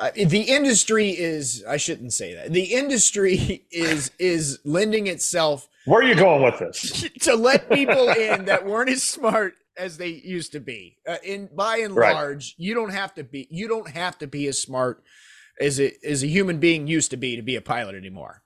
uh, 0.00 0.10
the 0.14 0.42
industry 0.42 1.10
is. 1.10 1.64
I 1.68 1.76
shouldn't 1.76 2.12
say 2.12 2.34
that. 2.34 2.52
The 2.52 2.72
industry 2.74 3.66
is 3.70 4.10
is 4.18 4.58
lending 4.64 5.06
itself 5.06 5.68
Where 5.84 6.00
are 6.00 6.08
you 6.08 6.14
going 6.16 6.42
with 6.42 6.58
this? 6.58 7.08
to 7.20 7.34
let 7.36 7.70
people 7.70 8.08
in 8.10 8.46
that 8.46 8.64
weren't 8.66 8.90
as 8.90 9.02
smart 9.02 9.54
as 9.76 9.96
they 9.98 10.08
used 10.08 10.52
to 10.52 10.60
be. 10.60 10.96
Uh, 11.08 11.16
in 11.22 11.48
by 11.54 11.78
and 11.78 11.94
Right. 11.94 12.12
large, 12.14 12.54
you 12.58 12.74
don't 12.74 12.90
have 12.92 13.14
to 13.14 13.24
be 13.24 13.46
you 13.50 13.68
don't 13.68 13.88
have 13.90 14.18
to 14.18 14.26
be 14.26 14.46
as 14.48 14.58
smart 14.60 15.04
as 15.60 15.80
a 15.80 15.92
as 16.04 16.22
a 16.22 16.26
human 16.26 16.58
being 16.58 16.86
used 16.86 17.10
to 17.10 17.16
be 17.16 17.36
to 17.36 17.42
be 17.42 17.56
a 17.56 17.60
pilot 17.62 17.94
anymore. 17.94 18.42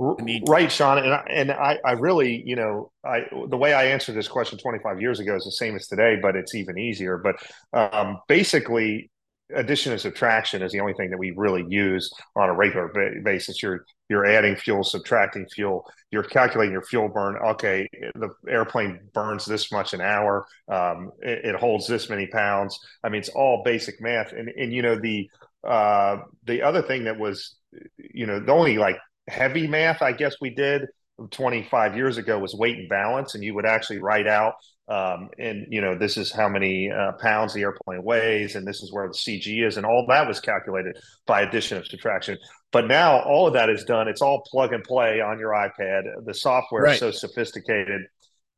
I 0.00 0.22
mean- 0.22 0.44
right, 0.48 0.70
Sean, 0.70 0.98
and 0.98 1.12
I, 1.12 1.26
and 1.28 1.50
I, 1.50 1.78
I 1.84 1.92
really, 1.92 2.42
you 2.46 2.54
know, 2.56 2.92
I 3.04 3.26
the 3.48 3.56
way 3.56 3.72
I 3.72 3.84
answered 3.86 4.14
this 4.14 4.28
question 4.28 4.58
25 4.58 5.00
years 5.00 5.18
ago 5.20 5.34
is 5.34 5.44
the 5.44 5.50
same 5.52 5.74
as 5.76 5.88
today, 5.88 6.16
but 6.20 6.36
it's 6.36 6.54
even 6.54 6.78
easier. 6.78 7.18
But 7.18 7.36
um, 7.72 8.20
basically, 8.28 9.10
addition 9.54 9.92
and 9.92 10.00
subtraction 10.00 10.62
is 10.62 10.72
the 10.72 10.80
only 10.80 10.92
thing 10.94 11.10
that 11.10 11.18
we 11.18 11.32
really 11.36 11.64
use 11.68 12.10
on 12.36 12.48
a 12.48 12.54
regular 12.54 12.88
ba- 12.94 13.20
basis. 13.24 13.62
You're 13.62 13.84
you're 14.08 14.24
adding 14.26 14.56
fuel, 14.56 14.84
subtracting 14.84 15.46
fuel. 15.48 15.84
You're 16.10 16.22
calculating 16.22 16.72
your 16.72 16.82
fuel 16.84 17.08
burn. 17.08 17.36
Okay, 17.36 17.88
the 18.14 18.30
airplane 18.48 19.00
burns 19.12 19.44
this 19.46 19.72
much 19.72 19.94
an 19.94 20.00
hour. 20.00 20.46
Um, 20.70 21.10
it, 21.20 21.44
it 21.44 21.56
holds 21.56 21.86
this 21.88 22.08
many 22.08 22.26
pounds. 22.28 22.78
I 23.02 23.08
mean, 23.08 23.20
it's 23.20 23.30
all 23.30 23.62
basic 23.64 24.00
math. 24.00 24.32
And 24.32 24.48
and 24.48 24.72
you 24.72 24.82
know 24.82 24.96
the 24.96 25.28
uh, 25.66 26.18
the 26.44 26.62
other 26.62 26.82
thing 26.82 27.04
that 27.04 27.18
was, 27.18 27.56
you 27.98 28.26
know, 28.26 28.40
the 28.40 28.52
only 28.52 28.78
like 28.78 28.96
heavy 29.28 29.66
math 29.66 30.00
I 30.00 30.12
guess 30.12 30.36
we 30.40 30.50
did 30.50 30.82
25 31.30 31.96
years 31.96 32.16
ago 32.16 32.38
was 32.38 32.54
weight 32.54 32.78
and 32.78 32.88
balance, 32.88 33.34
and 33.34 33.42
you 33.42 33.54
would 33.54 33.66
actually 33.66 33.98
write 33.98 34.26
out, 34.28 34.54
um, 34.88 35.30
and 35.38 35.66
you 35.68 35.80
know, 35.80 35.96
this 35.98 36.16
is 36.16 36.30
how 36.30 36.48
many 36.48 36.90
uh, 36.90 37.12
pounds 37.20 37.52
the 37.52 37.62
airplane 37.62 38.02
weighs, 38.04 38.54
and 38.54 38.66
this 38.66 38.82
is 38.82 38.92
where 38.92 39.08
the 39.08 39.14
CG 39.14 39.66
is, 39.66 39.76
and 39.76 39.84
all 39.84 40.06
that 40.08 40.28
was 40.28 40.40
calculated 40.40 40.96
by 41.26 41.42
addition 41.42 41.76
of 41.76 41.86
subtraction. 41.86 42.38
But 42.70 42.86
now 42.86 43.20
all 43.22 43.46
of 43.48 43.54
that 43.54 43.68
is 43.68 43.84
done. 43.84 44.08
It's 44.08 44.22
all 44.22 44.42
plug 44.50 44.72
and 44.72 44.84
play 44.84 45.20
on 45.20 45.38
your 45.38 45.50
iPad. 45.50 46.24
The 46.24 46.34
software 46.34 46.84
Right. 46.84 46.94
is 46.94 47.00
so 47.00 47.10
sophisticated. 47.10 48.02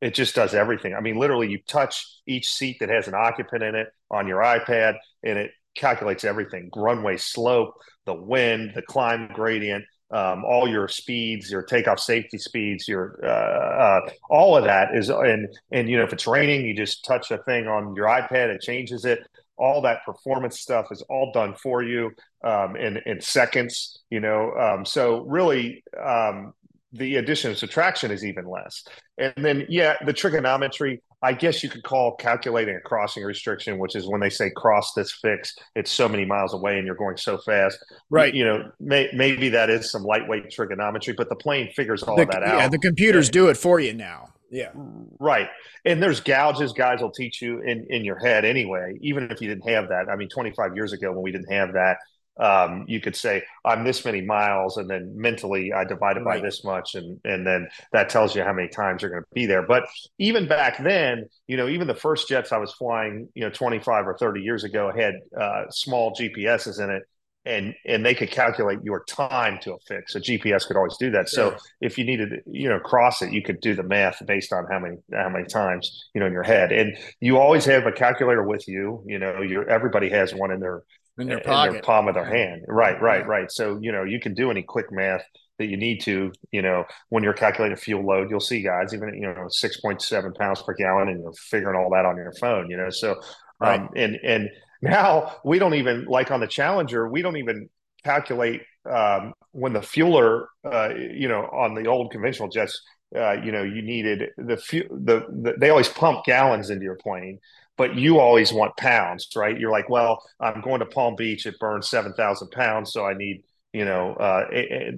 It 0.01 0.13
just 0.13 0.35
does 0.35 0.53
everything. 0.53 0.93
I 0.93 0.99
mean, 0.99 1.17
literally, 1.17 1.49
you 1.49 1.59
touch 1.67 2.05
each 2.27 2.49
seat 2.49 2.77
that 2.79 2.89
has 2.89 3.07
an 3.07 3.13
occupant 3.15 3.63
in 3.63 3.75
it 3.75 3.87
on 4.11 4.27
your 4.27 4.41
iPad, 4.41 4.95
and 5.23 5.37
it 5.39 5.51
calculates 5.75 6.23
everything 6.23 6.69
runway 6.75 7.17
slope, 7.17 7.73
the 8.05 8.13
wind, 8.13 8.71
the 8.75 8.81
climb 8.81 9.29
gradient, 9.33 9.85
um, 10.11 10.43
all 10.43 10.67
your 10.67 10.87
speeds, 10.87 11.49
your 11.49 11.63
takeoff 11.63 11.99
safety 11.99 12.37
speeds, 12.37 12.87
your 12.87 13.19
uh, 13.23 13.27
uh, 13.27 14.09
all 14.29 14.57
of 14.57 14.65
that 14.65 14.95
is 14.95 15.09
and 15.09 15.47
and 15.71 15.89
you 15.89 15.97
know 15.97 16.03
if 16.03 16.13
it's 16.13 16.27
raining, 16.27 16.65
you 16.65 16.75
just 16.75 17.05
touch 17.05 17.31
a 17.31 17.37
thing 17.39 17.67
on 17.67 17.95
your 17.95 18.07
iPad, 18.07 18.49
it 18.49 18.61
changes 18.61 19.05
it. 19.05 19.19
All 19.57 19.81
that 19.83 20.03
performance 20.05 20.59
stuff 20.59 20.87
is 20.91 21.01
all 21.03 21.31
done 21.31 21.53
for 21.53 21.83
you 21.83 22.11
um, 22.43 22.75
in 22.75 22.97
in 23.05 23.21
seconds. 23.21 23.99
You 24.09 24.19
know, 24.19 24.53
um, 24.53 24.85
so 24.85 25.21
really. 25.21 25.83
Um, 26.01 26.53
the 26.93 27.15
addition 27.15 27.51
and 27.51 27.57
subtraction 27.57 28.11
is 28.11 28.25
even 28.25 28.45
less. 28.45 28.83
And 29.17 29.33
then, 29.37 29.65
yeah, 29.69 29.95
the 30.05 30.11
trigonometry, 30.11 31.01
I 31.23 31.33
guess 31.33 31.63
you 31.63 31.69
could 31.69 31.83
call 31.83 32.15
calculating 32.15 32.75
a 32.75 32.79
crossing 32.79 33.23
restriction, 33.23 33.77
which 33.77 33.95
is 33.95 34.07
when 34.07 34.19
they 34.19 34.29
say 34.29 34.49
cross 34.49 34.93
this 34.93 35.11
fix, 35.11 35.55
it's 35.75 35.91
so 35.91 36.09
many 36.09 36.25
miles 36.25 36.53
away 36.53 36.77
and 36.77 36.85
you're 36.85 36.95
going 36.95 37.17
so 37.17 37.37
fast. 37.37 37.77
Right. 38.09 38.33
You 38.33 38.43
know, 38.43 38.71
may, 38.79 39.09
maybe 39.13 39.49
that 39.49 39.69
is 39.69 39.91
some 39.91 40.03
lightweight 40.03 40.49
trigonometry, 40.49 41.13
but 41.13 41.29
the 41.29 41.35
plane 41.35 41.71
figures 41.73 42.01
all 42.01 42.15
The, 42.15 42.25
that 42.25 42.41
yeah, 42.41 42.67
the 42.67 42.79
computers 42.79 43.29
do 43.29 43.49
it 43.49 43.57
for 43.57 43.79
you 43.79 43.93
now. 43.93 44.29
Yeah. 44.49 44.71
Right. 45.19 45.47
And 45.85 46.03
there's 46.03 46.19
gouges 46.19 46.73
guys 46.73 47.01
will 47.01 47.11
teach 47.11 47.41
you 47.41 47.59
in, 47.59 47.85
in 47.89 48.03
your 48.03 48.19
head 48.19 48.43
anyway, 48.43 48.97
even 49.01 49.31
if 49.31 49.41
you 49.41 49.47
didn't 49.47 49.69
have 49.69 49.89
that. 49.89 50.09
I 50.09 50.15
mean, 50.15 50.27
25 50.27 50.75
years 50.75 50.91
ago 50.91 51.11
when 51.11 51.21
we 51.21 51.31
didn't 51.31 51.51
have 51.51 51.73
that, 51.73 51.97
um, 52.39 52.85
you 52.87 52.99
could 53.01 53.15
say, 53.15 53.43
I'm 53.65 53.83
this 53.83 54.03
many 54.05 54.21
miles, 54.21 54.77
and 54.77 54.89
then 54.89 55.13
mentally 55.15 55.73
I 55.73 55.83
divide 55.83 56.17
it 56.17 56.23
by 56.23 56.37
Right. 56.37 56.41
this 56.41 56.63
much, 56.63 56.95
and 56.95 57.19
and 57.25 57.45
then 57.45 57.67
that 57.91 58.09
tells 58.09 58.35
you 58.35 58.43
how 58.43 58.53
many 58.53 58.69
times 58.69 59.01
you're 59.01 59.11
going 59.11 59.23
to 59.23 59.29
be 59.33 59.45
there. 59.45 59.61
But 59.63 59.83
even 60.17 60.47
back 60.47 60.81
then, 60.81 61.25
you 61.47 61.57
know, 61.57 61.67
even 61.67 61.87
the 61.87 61.95
first 61.95 62.27
jets 62.27 62.51
I 62.51 62.57
was 62.57 62.73
flying, 62.73 63.27
you 63.35 63.43
know, 63.43 63.49
25 63.51 64.07
or 64.07 64.17
30 64.17 64.41
years 64.41 64.63
ago 64.63 64.91
had 64.95 65.15
uh, 65.39 65.63
small 65.69 66.13
GPSs 66.15 66.79
in 66.79 66.89
it. 66.89 67.03
And 67.43 67.73
and 67.87 68.05
they 68.05 68.13
could 68.13 68.29
calculate 68.29 68.77
your 68.83 69.03
time 69.05 69.57
to 69.63 69.73
a 69.73 69.77
fix. 69.87 70.13
A 70.13 70.19
GPS 70.21 70.63
could 70.63 70.77
always 70.77 70.95
do 70.97 71.09
that. 71.09 71.27
So 71.27 71.55
if 71.81 71.97
you 71.97 72.03
needed 72.05 72.29
to, 72.29 72.37
you 72.45 72.69
know, 72.69 72.79
cross 72.79 73.23
it, 73.23 73.33
you 73.33 73.41
could 73.41 73.59
do 73.61 73.73
the 73.73 73.81
math 73.81 74.23
based 74.27 74.53
on 74.53 74.67
how 74.69 74.77
many 74.77 74.97
how 75.11 75.27
many 75.27 75.45
times, 75.45 76.07
you 76.13 76.19
know, 76.21 76.27
in 76.27 76.33
your 76.33 76.43
head. 76.43 76.71
And 76.71 76.95
you 77.19 77.39
always 77.39 77.65
have 77.65 77.87
a 77.87 77.91
calculator 77.91 78.43
with 78.43 78.67
you. 78.67 79.03
You 79.07 79.17
know, 79.17 79.41
your 79.41 79.67
everybody 79.67 80.07
has 80.11 80.35
one 80.35 80.51
in 80.51 80.59
their 80.59 80.83
in 81.17 81.29
their 81.29 81.39
in 81.39 81.61
their 81.61 81.75
palm 81.75 82.07
of 82.07 82.15
their 82.15 82.25
hand. 82.25 82.63
Right, 82.67 82.99
right, 83.01 83.25
Yeah. 83.25 83.27
right. 83.27 83.51
So 83.51 83.79
you 83.81 83.91
know, 83.91 84.03
you 84.03 84.19
can 84.19 84.33
do 84.33 84.51
any 84.51 84.63
quick 84.63 84.87
math 84.91 85.23
that 85.59 85.67
you 85.67 85.77
need 85.77 86.01
to. 86.01 86.31
You 86.51 86.61
know, 86.61 86.85
when 87.09 87.23
you're 87.23 87.33
calculating 87.33 87.77
fuel 87.77 88.05
load, 88.05 88.29
you'll 88.29 88.39
see 88.39 88.61
guys 88.61 88.93
even 88.93 89.13
you 89.15 89.21
know 89.21 89.47
six 89.49 89.79
point 89.79 90.01
seven 90.01 90.33
pounds 90.33 90.61
per 90.61 90.73
gallon, 90.73 91.09
and 91.09 91.21
you're 91.21 91.33
figuring 91.33 91.77
all 91.77 91.89
that 91.91 92.05
on 92.05 92.15
your 92.17 92.33
phone. 92.39 92.69
You 92.69 92.77
know, 92.77 92.89
so 92.89 93.15
Right. 93.59 93.81
um, 93.81 93.89
and 93.95 94.17
and 94.23 94.49
now 94.81 95.35
we 95.45 95.59
don't 95.59 95.75
even 95.75 96.05
like 96.05 96.31
on 96.31 96.39
the 96.39 96.47
Challenger, 96.47 97.07
we 97.09 97.21
don't 97.21 97.37
even 97.37 97.69
calculate 98.03 98.61
um, 98.89 99.33
when 99.51 99.73
the 99.73 99.79
fueler, 99.79 100.45
uh, 100.65 100.89
you 100.95 101.27
know, 101.27 101.41
on 101.41 101.75
the 101.75 101.87
old 101.87 102.11
conventional 102.11 102.49
jets, 102.49 102.81
uh, 103.15 103.33
you 103.33 103.51
know, 103.51 103.61
you 103.63 103.81
needed 103.81 104.29
the, 104.37 104.57
fu- 104.57 104.87
the 104.89 105.25
the 105.43 105.53
they 105.59 105.69
always 105.69 105.89
pump 105.89 106.25
gallons 106.25 106.69
into 106.69 106.83
your 106.83 106.95
plane, 106.95 107.39
but 107.81 107.95
you 107.95 108.19
always 108.19 108.53
want 108.53 108.77
pounds, 108.77 109.27
right? 109.35 109.59
You're 109.59 109.71
like, 109.71 109.89
well, 109.89 110.23
I'm 110.39 110.61
going 110.61 110.81
to 110.81 110.85
Palm 110.85 111.15
Beach, 111.15 111.47
it 111.47 111.57
burns 111.57 111.89
seven 111.89 112.13
thousand 112.13 112.51
pounds, 112.51 112.93
so 112.93 113.07
I 113.07 113.15
need 113.15 113.43
you 113.73 113.85
know 113.85 114.13
uh, 114.19 114.45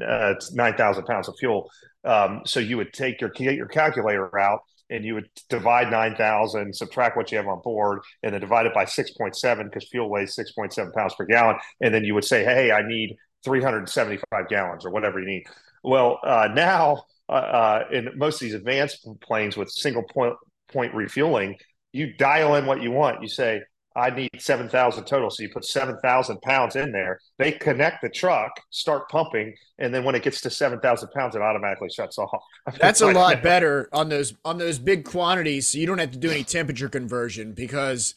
uh, 0.05 0.33
nine 0.51 0.75
thousand 0.75 1.05
pounds 1.05 1.29
of 1.29 1.35
fuel. 1.39 1.71
Um, 2.03 2.41
so 2.45 2.59
you 2.59 2.75
would 2.75 2.91
take 2.91 3.21
your 3.21 3.31
your 3.39 3.67
calculator 3.67 4.37
out 4.37 4.63
and 4.89 5.05
you 5.05 5.15
would 5.15 5.29
divide 5.49 5.89
9,000, 5.89 6.75
subtract 6.75 7.15
what 7.15 7.31
you 7.31 7.37
have 7.37 7.47
on 7.47 7.61
board, 7.61 8.01
and 8.21 8.33
then 8.33 8.41
divide 8.41 8.65
it 8.65 8.73
by 8.73 8.83
6.7 8.83 9.63
because 9.63 9.87
fuel 9.89 10.09
weighs 10.09 10.35
6.7 10.35 10.93
pounds 10.93 11.15
per 11.15 11.25
gallon. 11.25 11.55
And 11.79 11.95
then 11.95 12.03
you 12.03 12.13
would 12.13 12.25
say, 12.25 12.43
hey, 12.43 12.71
I 12.71 12.85
need 12.85 13.15
375 13.45 14.49
gallons 14.49 14.85
or 14.85 14.91
whatever 14.91 15.19
you 15.19 15.25
need. 15.25 15.45
Well, 15.83 16.19
uh, 16.21 16.49
now 16.53 17.05
uh, 17.29 17.31
uh, 17.31 17.83
in 17.93 18.09
most 18.17 18.35
of 18.35 18.41
these 18.41 18.53
advanced 18.53 19.07
planes 19.21 19.55
with 19.55 19.71
single 19.71 20.03
point, 20.03 20.35
point 20.67 20.93
refueling, 20.93 21.55
you 21.93 22.11
dial 22.13 22.55
in 22.55 22.65
what 22.65 22.81
you 22.81 22.91
want. 22.91 23.21
You 23.21 23.29
say, 23.29 23.61
I 23.95 24.09
need 24.09 24.31
7,000 24.39 25.05
total. 25.05 25.29
So 25.29 25.43
you 25.43 25.49
put 25.49 25.63
7,000 25.63 26.41
pounds 26.41 26.75
in 26.75 26.91
there. 26.91 27.19
They 27.37 27.51
connect 27.51 28.01
the 28.01 28.09
truck, 28.09 28.51
start 28.71 29.07
pumping, 29.09 29.53
and 29.77 29.93
then 29.93 30.03
when 30.03 30.15
it 30.15 30.23
gets 30.23 30.41
to 30.41 30.49
7,000 30.49 31.09
pounds, 31.11 31.35
it 31.35 31.43
automatically 31.43 31.89
shuts 31.89 32.17
off. 32.17 32.41
That's 32.79 33.01
a 33.01 33.11
lot 33.11 33.43
better 33.43 33.87
on 33.93 34.09
those 34.09 34.33
on 34.43 34.57
those 34.57 34.79
big 34.79 35.05
quantities. 35.05 35.67
So 35.67 35.77
you 35.77 35.85
don't 35.85 35.99
have 35.99 36.11
to 36.11 36.17
do 36.17 36.31
any 36.31 36.43
temperature 36.43 36.89
conversion 36.89 37.53
because 37.53 38.15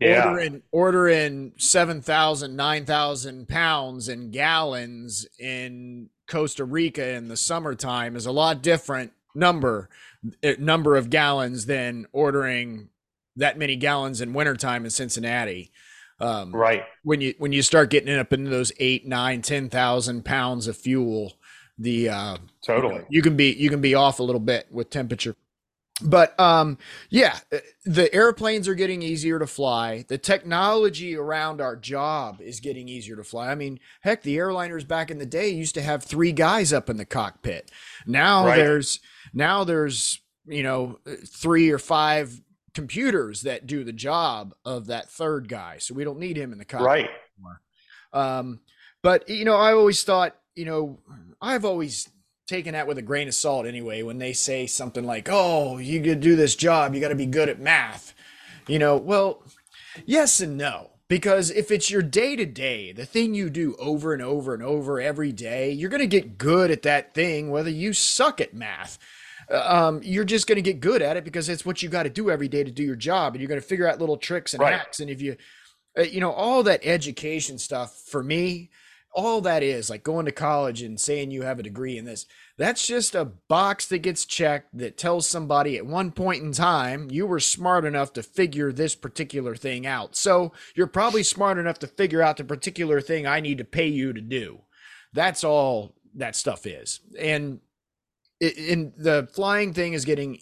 Yeah. 0.00 0.26
ordering 0.26 0.62
ordering 0.72 1.52
7,000, 1.58 2.56
9,000 2.56 3.46
pounds 3.46 4.08
in 4.08 4.30
gallons 4.30 5.26
in 5.38 6.08
Costa 6.26 6.64
Rica 6.64 7.06
in 7.10 7.28
the 7.28 7.36
summertime 7.36 8.16
is 8.16 8.24
a 8.24 8.32
lot 8.32 8.62
different 8.62 9.12
number 9.34 9.90
eh, 10.42 10.54
number 10.58 10.96
of 10.96 11.10
gallons 11.10 11.66
than 11.66 12.06
ordering 12.12 12.88
that 13.40 13.58
many 13.58 13.76
gallons 13.76 14.20
in 14.20 14.32
wintertime 14.32 14.84
in 14.84 14.90
Cincinnati. 14.90 15.70
Um, 16.20 16.54
Right. 16.54 16.84
when 17.02 17.20
you 17.20 17.34
when 17.38 17.52
you 17.52 17.62
start 17.62 17.90
getting 17.90 18.14
up 18.16 18.32
into 18.32 18.50
those 18.50 18.72
eight, 18.78 19.06
nine, 19.06 19.42
ten 19.42 19.68
thousand 19.68 20.24
pounds 20.24 20.66
of 20.66 20.76
fuel, 20.76 21.34
the 21.78 22.08
uh, 22.10 22.36
Totally. 22.64 23.02
you 23.10 23.22
can 23.22 23.36
be 23.36 23.52
you 23.52 23.70
can 23.70 23.80
be 23.80 23.94
off 23.94 24.20
a 24.20 24.22
little 24.22 24.40
bit 24.40 24.66
with 24.70 24.90
temperature 24.90 25.34
but 26.02 26.38
um 26.40 26.78
yeah 27.10 27.38
uh, 27.52 27.58
the 27.84 28.12
airplanes 28.14 28.66
are 28.66 28.74
getting 28.74 29.02
easier 29.02 29.38
to 29.38 29.46
fly 29.46 30.02
the 30.08 30.16
technology 30.16 31.14
around 31.14 31.60
our 31.60 31.76
job 31.76 32.40
is 32.40 32.58
getting 32.58 32.88
easier 32.88 33.16
to 33.16 33.22
fly 33.22 33.50
i 33.50 33.54
mean 33.54 33.78
heck 34.00 34.22
the 34.22 34.34
airliners 34.38 34.88
back 34.88 35.10
in 35.10 35.18
the 35.18 35.26
day 35.26 35.50
used 35.50 35.74
to 35.74 35.82
have 35.82 36.02
three 36.02 36.32
guys 36.32 36.72
up 36.72 36.88
in 36.88 36.96
the 36.96 37.04
cockpit 37.04 37.70
now 38.06 38.46
Right. 38.46 38.56
there's 38.56 39.00
now 39.34 39.62
there's 39.64 40.18
you 40.46 40.62
know 40.62 40.98
uh, 41.06 41.16
three 41.26 41.70
or 41.70 41.78
five 41.78 42.40
computers 42.74 43.42
that 43.42 43.66
do 43.66 43.84
the 43.84 43.92
job 43.92 44.54
of 44.64 44.86
that 44.86 45.08
third 45.10 45.48
guy 45.48 45.78
so 45.78 45.94
we 45.94 46.04
don't 46.04 46.18
need 46.18 46.36
him 46.36 46.52
in 46.52 46.58
the 46.58 46.64
cockpit 46.64 46.86
Right. 46.86 47.10
um, 48.12 48.60
but 49.02 49.28
you 49.28 49.44
know, 49.44 49.56
I 49.56 49.72
always 49.72 50.02
thought, 50.04 50.36
you 50.54 50.64
know, 50.64 50.98
I've 51.40 51.64
always 51.64 52.08
taken 52.46 52.72
that 52.74 52.86
with 52.86 52.98
a 52.98 53.02
grain 53.02 53.28
of 53.28 53.34
salt 53.34 53.64
anyway 53.66 54.02
when 54.02 54.18
they 54.18 54.32
say 54.32 54.66
something 54.66 55.04
like, 55.04 55.28
"Oh, 55.30 55.78
you 55.78 56.02
could 56.02 56.20
do 56.20 56.36
this 56.36 56.54
job, 56.56 56.94
you 56.94 57.00
got 57.00 57.08
to 57.08 57.14
be 57.14 57.26
good 57.26 57.48
at 57.48 57.60
math." 57.60 58.12
You 58.66 58.78
know, 58.78 58.96
well, 58.96 59.42
yes 60.04 60.40
and 60.40 60.56
no. 60.58 60.90
Because 61.08 61.50
if 61.50 61.72
it's 61.72 61.90
your 61.90 62.02
day 62.02 62.36
to 62.36 62.46
day, 62.46 62.92
the 62.92 63.04
thing 63.06 63.34
you 63.34 63.50
do 63.50 63.74
over 63.80 64.12
and 64.12 64.22
over 64.22 64.54
and 64.54 64.62
over 64.62 65.00
every 65.00 65.32
day, 65.32 65.72
you're 65.72 65.90
going 65.90 65.98
to 65.98 66.06
get 66.06 66.38
good 66.38 66.70
at 66.70 66.82
that 66.82 67.14
thing, 67.14 67.50
whether 67.50 67.70
you 67.70 67.92
suck 67.92 68.40
at 68.40 68.54
math. 68.54 68.96
Uh, 69.50 69.88
um, 69.88 70.00
you're 70.02 70.24
just 70.24 70.46
going 70.46 70.56
to 70.56 70.62
get 70.62 70.80
good 70.80 71.02
at 71.02 71.16
it 71.16 71.24
because 71.24 71.48
it's 71.48 71.66
what 71.66 71.82
you 71.82 71.88
got 71.88 72.04
to 72.04 72.10
do 72.10 72.30
every 72.30 72.48
day 72.48 72.64
to 72.64 72.70
do 72.70 72.82
your 72.82 72.96
job. 72.96 73.34
And 73.34 73.40
you're 73.40 73.48
going 73.48 73.60
to 73.60 73.66
figure 73.66 73.88
out 73.88 73.98
little 73.98 74.16
tricks 74.16 74.54
and 74.54 74.60
right. 74.60 74.74
hacks. 74.74 75.00
And 75.00 75.10
if 75.10 75.20
you, 75.20 75.36
uh, 75.98 76.02
you 76.02 76.20
know, 76.20 76.32
all 76.32 76.62
that 76.64 76.80
education 76.84 77.58
stuff 77.58 77.94
for 78.06 78.22
me, 78.22 78.70
all 79.12 79.40
that 79.40 79.62
is 79.62 79.90
like 79.90 80.02
going 80.02 80.26
to 80.26 80.32
college 80.32 80.82
and 80.82 81.00
saying 81.00 81.30
you 81.30 81.42
have 81.42 81.58
a 81.58 81.64
degree 81.64 81.98
in 81.98 82.04
this 82.04 82.26
that's 82.56 82.86
just 82.86 83.14
a 83.14 83.24
box 83.24 83.86
that 83.86 83.98
gets 83.98 84.24
checked 84.24 84.76
that 84.76 84.96
tells 84.96 85.26
somebody 85.26 85.76
at 85.76 85.86
one 85.86 86.12
point 86.12 86.42
in 86.42 86.52
time 86.52 87.08
you 87.10 87.26
were 87.26 87.40
smart 87.40 87.84
enough 87.84 88.12
to 88.12 88.22
figure 88.22 88.72
this 88.72 88.94
particular 88.94 89.56
thing 89.56 89.86
out 89.86 90.14
so 90.14 90.52
you're 90.76 90.86
probably 90.86 91.22
smart 91.22 91.58
enough 91.58 91.78
to 91.78 91.86
figure 91.86 92.22
out 92.22 92.36
the 92.36 92.44
particular 92.44 93.00
thing 93.00 93.26
i 93.26 93.40
need 93.40 93.58
to 93.58 93.64
pay 93.64 93.88
you 93.88 94.12
to 94.12 94.20
do 94.20 94.60
that's 95.12 95.42
all 95.42 95.94
that 96.14 96.36
stuff 96.36 96.66
is 96.66 97.00
and 97.18 97.60
in 98.40 98.92
the 98.96 99.28
flying 99.34 99.72
thing 99.72 99.92
is 99.92 100.04
getting 100.04 100.40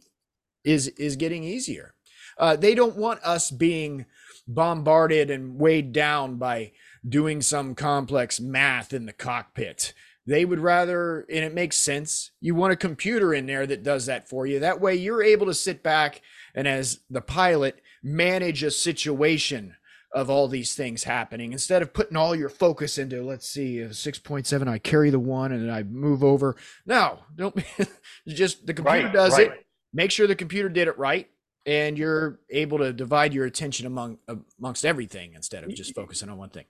is 0.65 0.89
is 0.89 1.17
getting 1.17 1.45
easier 1.45 1.95
uh, 2.39 2.57
they 2.57 2.75
don't 2.75 2.97
want 2.97 3.21
us 3.25 3.51
being 3.51 4.07
bombarded 4.47 5.31
and 5.31 5.59
weighed 5.59 5.93
down 5.93 6.37
by 6.37 6.73
doing 7.07 7.43
some 7.43 7.75
complex 7.75 8.41
math 8.41 8.93
in 8.93 9.07
the 9.07 9.13
cockpit. 9.13 9.93
They 10.27 10.45
would 10.45 10.61
rather, 10.61 11.27
and 11.31 11.45
it 11.45 11.55
makes 11.55 11.77
sense, 11.77 12.31
you 12.41 12.55
want 12.55 12.73
a 12.73 12.77
computer 12.77 13.33
in 13.33 13.47
there 13.47 13.67
that 13.67 13.83
does 13.83 14.07
that 14.07 14.29
for 14.29 14.47
you. 14.47 14.61
That 14.61 14.81
way 14.81 14.95
you're 14.95 15.23
able 15.23 15.47
to 15.47 15.55
sit 15.55 15.83
back 15.83 16.21
and, 16.55 16.69
as 16.69 17.01
the 17.11 17.21
pilot, 17.21 17.81
manage 18.03 18.63
a 18.63 18.71
situation 18.71 19.75
of 20.13 20.31
all 20.31 20.49
these 20.49 20.75
things 20.75 21.05
happening 21.05 21.53
instead 21.53 21.83
of 21.83 21.93
putting 21.93 22.17
all 22.17 22.35
your 22.35 22.49
focus 22.49 22.99
into 22.99 23.23
let's 23.23 23.49
see 23.49 23.77
6.7 23.79 24.69
i 24.69 24.79
carry 24.79 25.11
the 25.11 25.19
one 25.19 25.53
and 25.53 25.63
then 25.63 25.75
i 25.75 25.83
move 25.83 26.25
over 26.25 26.57
no 26.87 27.19
don't 27.37 27.57
just 28.29 28.67
the 28.67 28.75
computer 28.75 29.05
right, 29.05 29.13
does 29.13 29.37
right. 29.37 29.49
it 29.49 29.67
make 29.93 30.11
sure 30.11 30.27
the 30.27 30.35
computer 30.35 30.69
did 30.69 30.89
it 30.89 30.99
right 30.99 31.29
and 31.67 31.99
you're 31.99 32.41
able 32.51 32.79
to 32.79 32.93
divide 32.93 33.35
your 33.35 33.45
attention 33.45 33.87
among 33.87 34.19
amongst 34.59 34.85
everything 34.85 35.35
instead 35.35 35.63
of 35.63 35.75
just 35.75 35.95
focusing 35.95 36.29
on 36.29 36.39
one 36.39 36.51
thing 36.51 36.65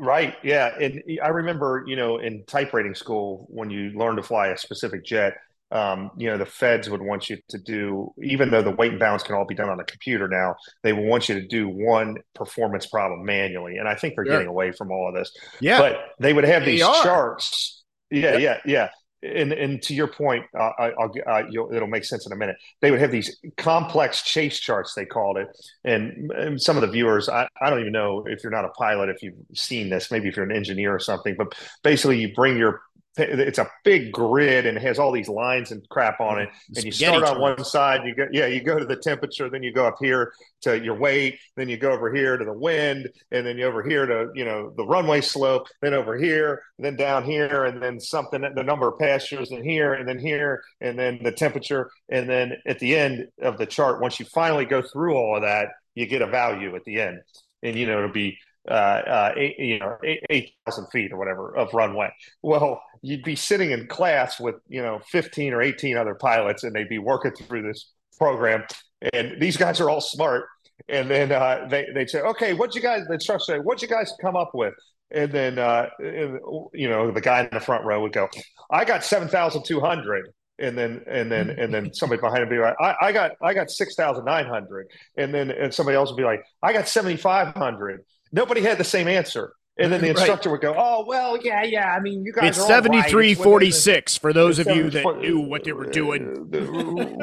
Right. 0.00 0.34
Yeah. 0.42 0.74
And 0.80 1.02
I 1.22 1.28
remember, 1.28 1.84
you 1.86 1.94
know, 1.94 2.18
in 2.18 2.42
type 2.46 2.72
rating 2.72 2.94
school, 2.94 3.46
when 3.50 3.68
you 3.68 3.90
learn 3.90 4.16
to 4.16 4.22
fly 4.22 4.48
a 4.48 4.56
specific 4.56 5.04
jet, 5.04 5.34
um, 5.72 6.10
you 6.16 6.28
know, 6.28 6.36
the 6.36 6.46
feds 6.46 6.90
would 6.90 7.02
want 7.02 7.30
you 7.30 7.38
to 7.48 7.58
do, 7.58 8.12
even 8.22 8.50
though 8.50 8.62
the 8.62 8.70
weight 8.70 8.90
and 8.90 9.00
balance 9.00 9.22
can 9.22 9.34
all 9.34 9.44
be 9.44 9.54
done 9.54 9.68
on 9.68 9.80
a 9.80 9.84
computer 9.84 10.28
now, 10.28 10.56
they 10.82 10.92
will 10.92 11.04
want 11.04 11.28
you 11.28 11.34
to 11.36 11.46
do 11.46 11.68
one 11.68 12.16
performance 12.34 12.86
problem 12.86 13.24
manually. 13.24 13.76
And 13.76 13.88
I 13.88 13.94
think 13.94 14.14
they're 14.14 14.24
getting 14.24 14.48
away 14.48 14.72
from 14.72 14.90
all 14.90 15.08
of 15.08 15.14
this. 15.14 15.32
Yeah. 15.60 15.78
But 15.78 15.98
they 16.18 16.32
would 16.32 16.44
have 16.44 16.64
these 16.64 16.80
charts. 16.80 17.84
Yeah. 18.10 18.36
Yeah. 18.36 18.58
Yeah 18.64 18.88
and 19.22 19.52
and 19.52 19.82
to 19.82 19.94
your 19.94 20.06
point, 20.06 20.44
uh, 20.58 20.70
I, 20.78 20.92
will 20.96 21.12
uh, 21.26 21.74
it'll 21.74 21.88
make 21.88 22.04
sense 22.04 22.26
in 22.26 22.32
a 22.32 22.36
minute. 22.36 22.56
They 22.80 22.90
would 22.90 23.00
have 23.00 23.10
these 23.10 23.38
complex 23.56 24.22
chase 24.22 24.58
charts, 24.58 24.94
they 24.94 25.04
called 25.04 25.36
it, 25.36 25.48
and, 25.84 26.30
and, 26.32 26.60
some 26.60 26.76
of 26.76 26.80
the 26.80 26.88
viewers, 26.88 27.28
I, 27.28 27.46
I 27.60 27.70
don't 27.70 27.80
even 27.80 27.92
know 27.92 28.24
if 28.26 28.42
you're 28.42 28.52
not 28.52 28.64
a 28.64 28.70
pilot, 28.70 29.10
if 29.10 29.22
you've 29.22 29.34
seen 29.54 29.90
this, 29.90 30.10
maybe 30.10 30.28
if 30.28 30.36
you're 30.36 30.46
an 30.46 30.56
engineer 30.56 30.94
or 30.94 30.98
something, 30.98 31.34
but 31.36 31.54
basically 31.82 32.18
you 32.18 32.32
bring 32.34 32.56
your 32.56 32.80
it's 33.20 33.58
a 33.58 33.70
big 33.84 34.12
grid 34.12 34.66
and 34.66 34.76
it 34.76 34.82
has 34.82 34.98
all 34.98 35.12
these 35.12 35.28
lines 35.28 35.70
and 35.70 35.86
crap 35.88 36.20
on 36.20 36.40
it. 36.40 36.48
And 36.74 36.84
you 36.84 36.92
start 36.92 37.22
on 37.22 37.40
one 37.40 37.64
side, 37.64 38.00
you 38.04 38.14
go, 38.14 38.26
yeah, 38.32 38.46
you 38.46 38.62
go 38.62 38.78
to 38.78 38.84
the 38.84 38.96
temperature, 38.96 39.48
then 39.48 39.62
you 39.62 39.72
go 39.72 39.86
up 39.86 39.96
here 40.00 40.32
to 40.62 40.82
your 40.82 40.94
weight, 40.94 41.38
then 41.56 41.68
you 41.68 41.76
go 41.76 41.90
over 41.90 42.12
here 42.12 42.36
to 42.36 42.44
the 42.44 42.52
wind, 42.52 43.08
and 43.30 43.46
then 43.46 43.58
you 43.58 43.64
over 43.66 43.82
here 43.82 44.06
to, 44.06 44.30
you 44.34 44.44
know, 44.44 44.72
the 44.76 44.84
runway 44.84 45.20
slope, 45.20 45.66
then 45.82 45.94
over 45.94 46.16
here, 46.16 46.62
then 46.78 46.96
down 46.96 47.24
here, 47.24 47.64
and 47.64 47.82
then 47.82 48.00
something, 48.00 48.40
the 48.40 48.62
number 48.62 48.88
of 48.88 48.98
passengers 48.98 49.50
in 49.50 49.64
here, 49.64 49.94
and 49.94 50.08
then 50.08 50.18
here, 50.18 50.62
and 50.80 50.98
then 50.98 51.20
the 51.22 51.32
temperature. 51.32 51.90
And 52.08 52.28
then 52.28 52.56
at 52.66 52.78
the 52.78 52.96
end 52.96 53.28
of 53.40 53.58
the 53.58 53.66
chart, 53.66 54.00
once 54.00 54.18
you 54.18 54.26
finally 54.26 54.64
go 54.64 54.82
through 54.82 55.14
all 55.14 55.36
of 55.36 55.42
that, 55.42 55.68
you 55.94 56.06
get 56.06 56.22
a 56.22 56.26
value 56.26 56.74
at 56.76 56.84
the 56.84 57.00
end. 57.00 57.20
And, 57.62 57.76
you 57.76 57.86
know, 57.86 57.98
it'll 57.98 58.12
be 58.12 58.38
uh, 58.68 58.72
uh, 58.72 59.32
eight, 59.36 59.58
you 59.58 59.78
know, 59.78 59.96
8,000 60.02 60.86
feet 60.92 61.12
or 61.12 61.18
whatever 61.18 61.56
of 61.56 61.72
runway. 61.72 62.12
Well, 62.42 62.82
you'd 63.02 63.22
be 63.22 63.36
sitting 63.36 63.70
in 63.70 63.86
class 63.86 64.38
with, 64.38 64.56
you 64.68 64.82
know, 64.82 65.00
15 65.10 65.52
or 65.52 65.62
18 65.62 65.96
other 65.96 66.14
pilots 66.14 66.64
and 66.64 66.74
they'd 66.74 66.88
be 66.88 66.98
working 66.98 67.32
through 67.32 67.62
this 67.62 67.92
program. 68.18 68.64
And 69.12 69.40
these 69.40 69.56
guys 69.56 69.80
are 69.80 69.88
all 69.88 70.00
smart. 70.00 70.44
And 70.88 71.10
then 71.10 71.32
uh, 71.32 71.66
they, 71.70 71.86
they'd 71.94 72.10
say, 72.10 72.20
okay, 72.20 72.52
what'd 72.52 72.74
you 72.74 72.82
guys, 72.82 73.04
the 73.06 73.14
instructor 73.14 73.44
say, 73.44 73.58
what'd 73.58 73.82
you 73.82 73.88
guys 73.88 74.12
come 74.20 74.36
up 74.36 74.50
with? 74.54 74.74
And 75.10 75.32
then, 75.32 75.58
uh, 75.58 75.88
and, 75.98 76.38
you 76.72 76.88
know, 76.88 77.10
the 77.10 77.20
guy 77.20 77.40
in 77.40 77.48
the 77.52 77.60
front 77.60 77.84
row 77.84 78.00
would 78.02 78.12
go, 78.12 78.28
I 78.70 78.84
got 78.84 79.04
7,200 79.04 80.32
and 80.60 80.76
then 80.76 81.02
and 81.06 81.32
then 81.32 81.50
and 81.58 81.72
then 81.74 81.92
somebody 81.92 82.20
behind 82.20 82.42
him 82.42 82.48
be 82.48 82.58
like, 82.58 82.76
I, 82.80 82.94
I 83.00 83.12
got 83.12 83.32
I 83.42 83.54
got 83.54 83.70
six 83.70 83.94
thousand 83.94 84.24
nine 84.24 84.46
hundred, 84.46 84.88
and 85.16 85.34
then 85.34 85.50
and 85.50 85.74
somebody 85.74 85.96
else 85.96 86.10
would 86.10 86.16
be 86.16 86.24
like, 86.24 86.44
I 86.62 86.72
got 86.72 86.86
seventy 86.86 87.16
five 87.16 87.54
hundred, 87.54 88.04
nobody 88.32 88.60
had 88.60 88.78
the 88.78 88.84
same 88.84 89.08
answer. 89.08 89.54
And 89.80 89.90
then 89.90 90.02
the 90.02 90.10
instructor 90.10 90.50
right. 90.50 90.52
would 90.52 90.60
go, 90.60 90.74
"Oh 90.76 91.04
well, 91.06 91.38
yeah, 91.42 91.62
yeah. 91.62 91.94
I 91.94 92.00
mean, 92.00 92.22
you 92.22 92.32
guys 92.32 92.58
it's 92.58 92.66
seventy 92.66 93.00
three 93.02 93.34
forty 93.34 93.70
six 93.70 94.16
for 94.16 94.32
those 94.32 94.58
of 94.58 94.66
you 94.66 94.90
that 94.90 95.18
knew 95.20 95.40
what 95.40 95.64
they 95.64 95.72
were 95.72 95.86
doing." 95.86 96.50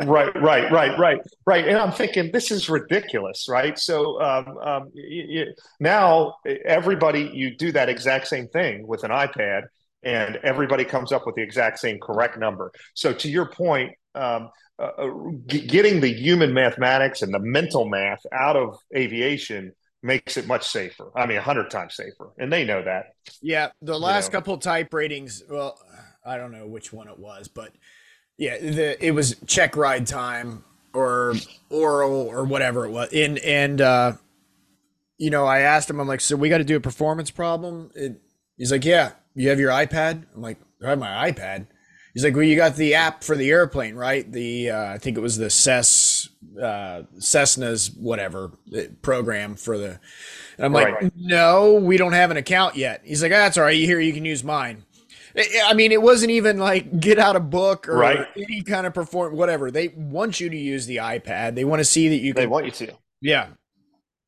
right, 0.07 0.33
right, 0.35 0.71
right, 0.71 0.97
right, 0.97 1.19
right. 1.45 1.67
And 1.67 1.77
I'm 1.77 1.91
thinking 1.91 2.31
this 2.31 2.49
is 2.49 2.67
ridiculous, 2.67 3.47
right? 3.47 3.77
So 3.77 4.19
um, 4.21 4.57
um, 4.57 4.91
now 5.79 6.35
everybody, 6.65 7.29
you 7.31 7.55
do 7.55 7.71
that 7.73 7.89
exact 7.89 8.27
same 8.27 8.47
thing 8.47 8.87
with 8.87 9.03
an 9.03 9.11
iPad, 9.11 9.63
and 10.01 10.37
everybody 10.37 10.83
comes 10.83 11.11
up 11.11 11.27
with 11.27 11.35
the 11.35 11.43
exact 11.43 11.77
same 11.77 11.99
correct 11.99 12.39
number. 12.39 12.71
So 12.95 13.13
to 13.13 13.29
your 13.29 13.45
point, 13.45 13.91
um, 14.15 14.49
uh, 14.79 14.89
uh 14.97 15.09
getting 15.45 16.01
the 16.01 16.11
human 16.11 16.55
mathematics 16.55 17.21
and 17.21 17.31
the 17.31 17.39
mental 17.39 17.87
math 17.87 18.25
out 18.33 18.55
of 18.55 18.79
aviation 18.95 19.73
makes 20.03 20.38
it 20.38 20.47
much 20.47 20.67
safer. 20.67 21.12
I 21.15 21.25
mean, 21.25 21.38
a 21.38 21.41
hundred 21.41 21.69
times 21.69 21.95
safer, 21.95 22.29
and 22.38 22.51
they 22.51 22.65
know 22.65 22.83
that. 22.83 23.15
Yeah, 23.41 23.69
the 23.81 23.97
last 23.97 24.25
you 24.25 24.33
know. 24.33 24.39
couple 24.39 24.57
type 24.57 24.93
ratings. 24.93 25.43
Well, 25.49 25.79
I 26.25 26.38
don't 26.38 26.51
know 26.51 26.67
which 26.67 26.93
one 26.93 27.07
it 27.07 27.19
was, 27.19 27.47
but 27.47 27.71
yeah, 28.38 28.57
the 28.57 29.05
it 29.05 29.12
was 29.12 29.36
check 29.45 29.75
ride 29.75 30.07
time 30.07 30.63
or 30.93 31.33
oral 31.69 32.27
or 32.27 32.43
whatever 32.45 32.86
it 32.86 32.91
was. 32.91 33.12
And 33.13 33.38
and 33.39 33.81
uh, 33.81 34.13
you 35.17 35.29
know, 35.29 35.45
I 35.45 35.60
asked 35.60 35.89
him, 35.89 35.99
I'm 35.99 36.07
like, 36.07 36.21
so 36.21 36.36
we 36.36 36.49
got 36.49 36.60
to 36.60 36.63
do 36.63 36.75
a 36.75 36.81
performance 36.81 37.31
problem. 37.31 37.91
It, 37.95 38.21
he's 38.57 38.71
like, 38.71 38.86
yeah. 38.86 39.12
You 39.38 39.49
have 39.49 39.60
your 39.60 39.69
iPad? 39.69 40.25
I'm 40.33 40.41
like, 40.41 40.57
I 40.83 40.89
have 40.89 40.97
my 40.97 41.31
iPad. 41.31 41.67
He's 42.15 42.23
like, 42.23 42.33
well, 42.33 42.43
you 42.43 42.55
got 42.55 42.75
the 42.75 42.95
app 42.95 43.23
for 43.23 43.36
the 43.36 43.51
airplane, 43.51 43.93
right? 43.93 44.29
The 44.29 44.71
uh, 44.71 44.93
I 44.93 44.97
think 44.97 45.15
it 45.15 45.19
was 45.19 45.38
the 45.38 45.51
Cess 46.55 46.63
uh, 46.63 47.03
Cessna's 47.17 47.91
whatever 47.91 48.51
uh, 48.75 48.81
program 49.01 49.55
for 49.55 49.77
the. 49.77 49.99
And 50.57 50.65
I'm 50.65 50.73
like, 50.73 50.93
right. 50.93 51.11
no, 51.15 51.73
we 51.75 51.97
don't 51.97 52.13
have 52.13 52.31
an 52.31 52.37
account 52.37 52.75
yet. 52.75 53.01
He's 53.03 53.21
like, 53.21 53.31
ah, 53.31 53.35
that's 53.35 53.57
all 53.57 53.63
right. 53.63 53.75
You 53.75 53.85
here, 53.85 53.99
you 53.99 54.13
can 54.13 54.25
use 54.25 54.43
mine. 54.43 54.83
I 55.65 55.73
mean, 55.75 55.91
it 55.91 56.01
wasn't 56.01 56.31
even 56.31 56.57
like 56.57 56.99
get 56.99 57.19
out 57.19 57.35
a 57.35 57.39
book 57.39 57.87
or 57.87 57.97
right. 57.97 58.27
any 58.35 58.63
kind 58.63 58.87
of 58.87 58.93
perform 58.93 59.35
whatever. 59.35 59.69
They 59.69 59.89
want 59.89 60.39
you 60.39 60.49
to 60.49 60.57
use 60.57 60.87
the 60.87 60.97
iPad. 60.97 61.55
They 61.55 61.65
want 61.65 61.79
to 61.79 61.85
see 61.85 62.09
that 62.09 62.17
you 62.17 62.33
can. 62.33 62.41
They 62.41 62.47
want 62.47 62.65
you 62.65 62.71
to. 62.71 62.93
Yeah. 63.21 63.49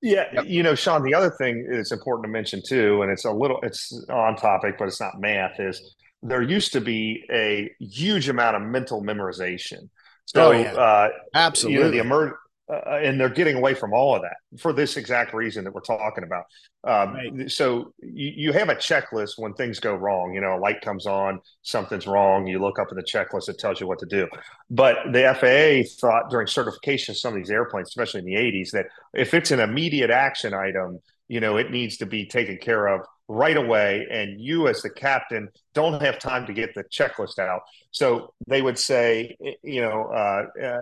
Yeah, 0.01 0.27
yep. 0.31 0.45
you 0.47 0.63
know, 0.63 0.75
Sean. 0.75 1.03
The 1.03 1.13
other 1.13 1.29
thing 1.31 1.67
is 1.69 1.91
important 1.91 2.25
to 2.25 2.29
mention 2.29 2.61
too, 2.65 3.01
and 3.01 3.11
it's 3.11 3.25
a 3.25 3.31
little, 3.31 3.59
it's 3.63 3.91
on 4.09 4.37
topic, 4.37 4.77
but 4.77 4.87
it's 4.87 5.01
not 5.01 5.19
math. 5.19 5.59
Is 5.59 5.93
there 6.21 6.41
used 6.41 6.73
to 6.73 6.81
be 6.81 7.25
a 7.31 7.71
huge 7.79 8.29
amount 8.29 8.55
of 8.55 8.61
mental 8.61 9.01
memorization. 9.01 9.89
So, 10.33 10.49
oh, 10.49 10.51
yeah. 10.51 10.73
uh, 10.73 11.09
absolutely, 11.33 11.77
you 11.77 11.83
know, 11.83 11.91
the 11.91 11.99
emer- 11.99 12.39
uh, 12.71 12.99
and 13.01 13.19
they're 13.19 13.29
getting 13.29 13.55
away 13.55 13.73
from 13.73 13.93
all 13.93 14.15
of 14.15 14.21
that 14.21 14.37
for 14.59 14.73
this 14.73 14.95
exact 14.95 15.33
reason 15.33 15.63
that 15.63 15.73
we're 15.73 15.81
talking 15.81 16.23
about. 16.23 16.43
Um, 16.83 17.13
right. 17.15 17.51
So 17.51 17.93
you, 17.99 18.31
you 18.35 18.53
have 18.53 18.69
a 18.69 18.75
checklist 18.75 19.39
when 19.39 19.55
things 19.55 19.79
go 19.79 19.95
wrong. 19.95 20.35
You 20.35 20.41
know, 20.41 20.55
a 20.55 20.59
light 20.59 20.81
comes 20.81 21.07
on, 21.07 21.39
something's 21.63 22.05
wrong. 22.05 22.45
You 22.45 22.59
look 22.59 22.77
up 22.77 22.91
in 22.91 22.95
the 22.95 23.03
checklist; 23.03 23.49
it 23.49 23.57
tells 23.57 23.81
you 23.81 23.87
what 23.87 23.97
to 23.99 24.05
do. 24.05 24.27
But 24.69 24.97
the 25.11 25.33
FAA 25.33 25.89
thought 25.99 26.29
during 26.29 26.45
certification 26.45 27.13
of 27.13 27.17
some 27.17 27.33
of 27.33 27.39
these 27.39 27.49
airplanes, 27.49 27.87
especially 27.87 28.19
in 28.19 28.25
the 28.25 28.35
'80s, 28.35 28.69
that 28.71 28.85
if 29.15 29.33
it's 29.33 29.49
an 29.49 29.59
immediate 29.59 30.11
action 30.11 30.53
item, 30.53 30.99
you 31.27 31.39
know, 31.39 31.57
it 31.57 31.71
needs 31.71 31.97
to 31.97 32.05
be 32.05 32.27
taken 32.27 32.57
care 32.57 32.85
of 32.85 33.01
right 33.29 33.55
away. 33.55 34.07
And 34.11 34.41
you, 34.41 34.67
as 34.67 34.81
the 34.81 34.89
captain, 34.89 35.49
don't 35.73 36.01
have 36.01 36.19
time 36.19 36.47
to 36.47 36.53
get 36.53 36.73
the 36.73 36.83
checklist 36.85 37.39
out. 37.39 37.61
So 37.91 38.33
they 38.47 38.61
would 38.61 38.77
say, 38.77 39.37
you 39.63 39.81
know, 39.81 40.05
uh, 40.11 40.45
uh, 40.61 40.79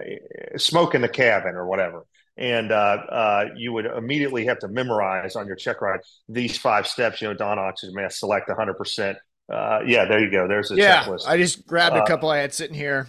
smoke 0.58 0.96
in 0.96 1.02
the 1.02 1.10
cabin 1.10 1.56
or 1.56 1.68
whatever. 1.68 2.06
And 2.38 2.72
uh, 2.72 2.76
uh 2.76 3.46
you 3.56 3.74
would 3.74 3.86
immediately 3.86 4.46
have 4.46 4.60
to 4.60 4.68
memorize 4.68 5.36
on 5.36 5.48
your 5.48 5.56
check 5.56 5.82
ride 5.82 6.00
these 6.30 6.58
five 6.58 6.88
steps. 6.88 7.22
You 7.22 7.28
know, 7.28 7.34
Don 7.34 7.60
oxygen 7.60 7.96
mask, 7.96 8.20
select 8.20 8.50
100%. 8.50 9.16
Uh, 9.52 9.80
yeah, 9.86 10.06
there 10.06 10.20
you 10.20 10.30
go. 10.30 10.48
There's 10.48 10.72
a 10.72 10.76
yeah, 10.76 11.04
checklist. 11.04 11.28
I 11.28 11.38
just 11.38 11.66
grabbed 11.66 11.96
a 11.96 12.04
uh, 12.04 12.06
couple 12.06 12.30
I 12.30 12.38
had 12.38 12.54
sitting 12.54 12.76
here. 12.76 13.08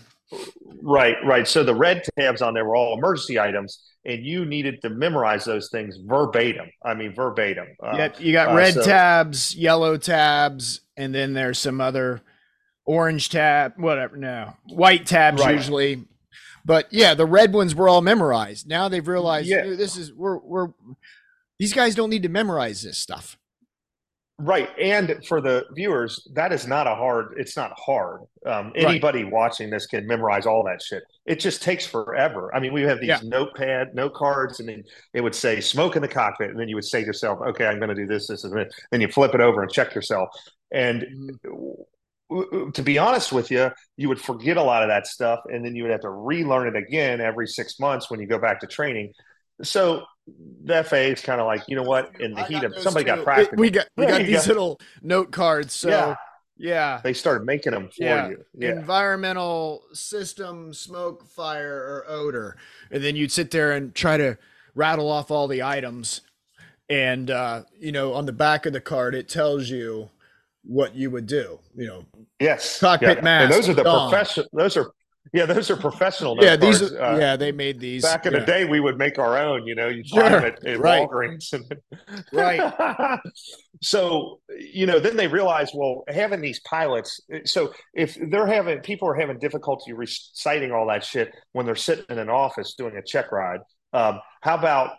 Right, 0.83 1.17
right. 1.25 1.47
So 1.47 1.65
the 1.65 1.75
red 1.75 2.03
tabs 2.19 2.43
on 2.43 2.55
there 2.55 2.65
were 2.65 2.77
all 2.77 2.97
emergency 2.97 3.39
items, 3.39 3.81
and 4.05 4.25
you 4.25 4.45
needed 4.45 4.81
to 4.83 4.91
memorize 4.91 5.45
those 5.45 5.71
things 5.71 5.97
verbatim. 6.05 6.71
I 6.85 6.95
mean, 6.95 7.15
verbatim. 7.15 7.69
Uh, 7.83 7.95
yeah, 7.97 8.13
you 8.19 8.33
got 8.33 8.51
uh, 8.51 8.57
red 8.57 8.75
so, 8.75 8.83
tabs, 8.83 9.55
yellow 9.55 9.97
tabs, 9.97 10.83
and 10.97 11.15
then 11.15 11.33
there's 11.33 11.59
some 11.59 11.81
other 11.81 12.23
orange 12.85 13.31
tab, 13.31 13.75
whatever. 13.77 14.17
No, 14.17 14.55
white 14.69 15.07
tabs 15.07 15.43
right. 15.43 15.55
usually. 15.55 16.05
But 16.65 16.89
yeah, 16.91 17.15
the 17.15 17.27
red 17.27 17.53
ones 17.55 17.75
were 17.75 17.89
all 17.89 18.03
memorized. 18.03 18.69
Now 18.69 18.89
they've 18.89 19.07
realized 19.07 19.49
yeah. 19.49 19.63
this 19.63 19.97
is 19.97 20.13
we're 20.13 20.39
we're 20.39 20.69
these 21.59 21.73
guys 21.73 21.95
don't 21.95 22.11
need 22.11 22.25
to 22.25 22.29
memorize 22.29 22.83
this 22.83 22.99
stuff. 22.99 23.38
Right. 24.41 24.69
And 24.81 25.27
for 25.27 25.41
the 25.41 25.65
viewers, 25.73 26.29
that 26.35 26.53
is 26.53 26.65
not 26.65 26.87
a 26.87 26.95
hard, 26.95 27.35
it's 27.39 27.57
not 27.57 27.73
hard. 27.77 28.21
Um, 28.47 28.73
anybody 28.77 29.25
right. 29.25 29.33
watching 29.33 29.69
this 29.69 29.87
can 29.87 30.07
memorize 30.07 30.47
all 30.47 30.63
that 30.63 30.81
shit. 30.81 31.03
It 31.27 31.41
just 31.41 31.61
takes 31.61 31.85
forever. 31.85 32.55
I 32.55 32.61
mean, 32.61 32.73
we 32.73 32.83
have 32.83 33.01
these 33.01 33.09
yeah. 33.09 33.21
notepad, 33.25 33.97
note 33.97 34.15
cards, 34.15 34.61
and 34.61 34.69
then 34.69 34.85
it 35.13 35.23
would 35.23 35.35
say 35.35 35.61
smoke 35.61 35.97
in 35.97 36.03
the 36.03 36.09
cockpit. 36.09 36.51
And 36.51 36.59
then 36.59 36.69
you 36.69 36.77
would 36.77 36.85
say 36.85 37.01
to 37.01 37.07
yourself, 37.07 37.41
okay, 37.49 37.67
I'm 37.67 37.79
going 37.79 37.89
to 37.89 37.97
do 37.97 38.07
this, 38.07 38.29
this, 38.29 38.45
and 38.45 38.57
this. 38.57 38.73
Then 38.93 39.01
you 39.01 39.09
flip 39.09 39.35
it 39.35 39.41
over 39.41 39.61
and 39.61 39.73
check 39.73 39.93
yourself. 39.93 40.29
And 40.71 41.35
mm-hmm. 41.45 42.71
to 42.71 42.83
be 42.83 42.97
honest 42.97 43.33
with 43.33 43.51
you, 43.51 43.73
you 43.97 44.09
would 44.09 44.21
forget 44.21 44.57
a 44.57 44.63
lot 44.63 44.85
of 44.85 44.89
that 44.89 45.09
stuff. 45.09 45.41
And 45.47 45.65
then 45.65 45.75
you 45.75 45.83
would 45.83 45.91
have 45.91 46.03
to 46.03 46.11
relearn 46.11 46.69
it 46.69 46.77
again 46.77 47.21
every 47.21 47.49
six 47.49 47.81
months 47.81 48.09
when 48.09 48.21
you 48.21 48.29
go 48.29 48.39
back 48.39 48.61
to 48.61 48.69
training. 48.69 49.15
So 49.65 50.05
the 50.65 50.85
FAA 50.85 50.97
is 50.97 51.21
kind 51.21 51.41
of 51.41 51.47
like, 51.47 51.63
you 51.69 51.77
know 51.77 51.83
what? 51.83 52.13
In 52.21 52.35
the 52.35 52.45
heat 52.45 52.63
of 52.63 52.77
somebody 52.79 53.05
got 53.05 53.25
practice. 53.25 53.49
We 53.57 53.71
got 53.71 53.87
we 53.97 54.07
got 54.07 54.23
these 54.23 54.47
go. 54.47 54.53
little 54.53 54.81
note 55.03 55.31
cards. 55.31 55.75
So 55.75 55.89
yeah. 55.89 56.17
yeah. 56.57 57.01
They 57.03 57.13
started 57.13 57.45
making 57.45 57.73
them 57.73 57.89
for 57.89 58.03
yeah. 58.03 58.29
you. 58.29 58.45
Yeah. 58.55 58.71
Environmental 58.71 59.83
system, 59.93 60.75
smoke, 60.75 61.25
fire, 61.25 61.77
or 61.77 62.05
odor. 62.09 62.57
And 62.91 63.03
then 63.03 63.17
you'd 63.17 63.33
sit 63.33 63.51
there 63.51 63.73
and 63.73 63.95
try 63.95 64.17
to 64.17 64.39
rattle 64.75 65.11
off 65.11 65.31
all 65.31 65.49
the 65.49 65.63
items. 65.63 66.21
And 66.91 67.31
uh, 67.31 67.63
you 67.79 67.93
know, 67.93 68.15
on 68.15 68.27
the 68.27 68.33
back 68.33 68.67
of 68.67 68.73
the 68.73 68.81
card 68.81 69.15
it 69.15 69.29
tells 69.29 69.69
you 69.69 70.11
what 70.63 70.95
you 70.95 71.11
would 71.11 71.27
do. 71.27 71.59
You 71.77 71.87
know, 71.87 72.05
yes, 72.41 72.81
cockpit 72.81 73.19
yeah. 73.19 73.25
mask. 73.25 73.45
And 73.45 73.53
those 73.53 73.69
are 73.69 73.75
the 73.75 73.83
professional. 73.83 74.47
Those 74.53 74.77
are 74.77 74.93
yeah, 75.33 75.47
those 75.47 75.71
are 75.71 75.77
professional. 75.77 76.37
yeah, 76.41 76.57
these. 76.57 76.83
Are, 76.93 77.03
uh, 77.03 77.19
yeah, 77.19 77.37
they 77.37 77.53
made 77.53 77.81
these. 77.81 78.03
Back 78.03 78.27
in 78.27 78.33
yeah. 78.33 78.41
the 78.41 78.47
day, 78.47 78.65
we 78.65 78.81
would 78.81 78.99
make 78.99 79.19
our 79.19 79.37
own. 79.37 79.67
You 79.67 79.75
know, 79.75 79.89
you 79.89 80.05
sure. 80.05 80.23
find 80.23 80.35
them 80.35 80.45
at, 80.45 80.67
at 80.67 80.79
right. 80.79 81.09
Walgreens. 81.09 81.53
And, 81.53 82.25
right. 82.33 83.21
so 83.83 84.41
you 84.59 84.87
know, 84.87 84.99
then 84.99 85.17
they 85.17 85.29
realize, 85.29 85.71
well, 85.75 86.05
having 86.09 86.41
these 86.41 86.61
pilots. 86.61 87.21
So 87.45 87.73
if 87.95 88.17
they're 88.31 88.47
having 88.47 88.81
people 88.81 89.09
are 89.09 89.15
having 89.15 89.39
difficulty 89.39 89.93
reciting 89.93 90.73
all 90.73 90.87
that 90.89 91.05
shit 91.05 91.35
when 91.53 91.67
they're 91.67 91.77
sitting 91.77 92.07
in 92.09 92.19
an 92.19 92.31
office 92.31 92.75
doing 92.75 92.97
a 92.97 93.03
check 93.03 93.33
ride, 93.33 93.61
um, 93.93 94.21
how 94.43 94.57
about 94.57 94.93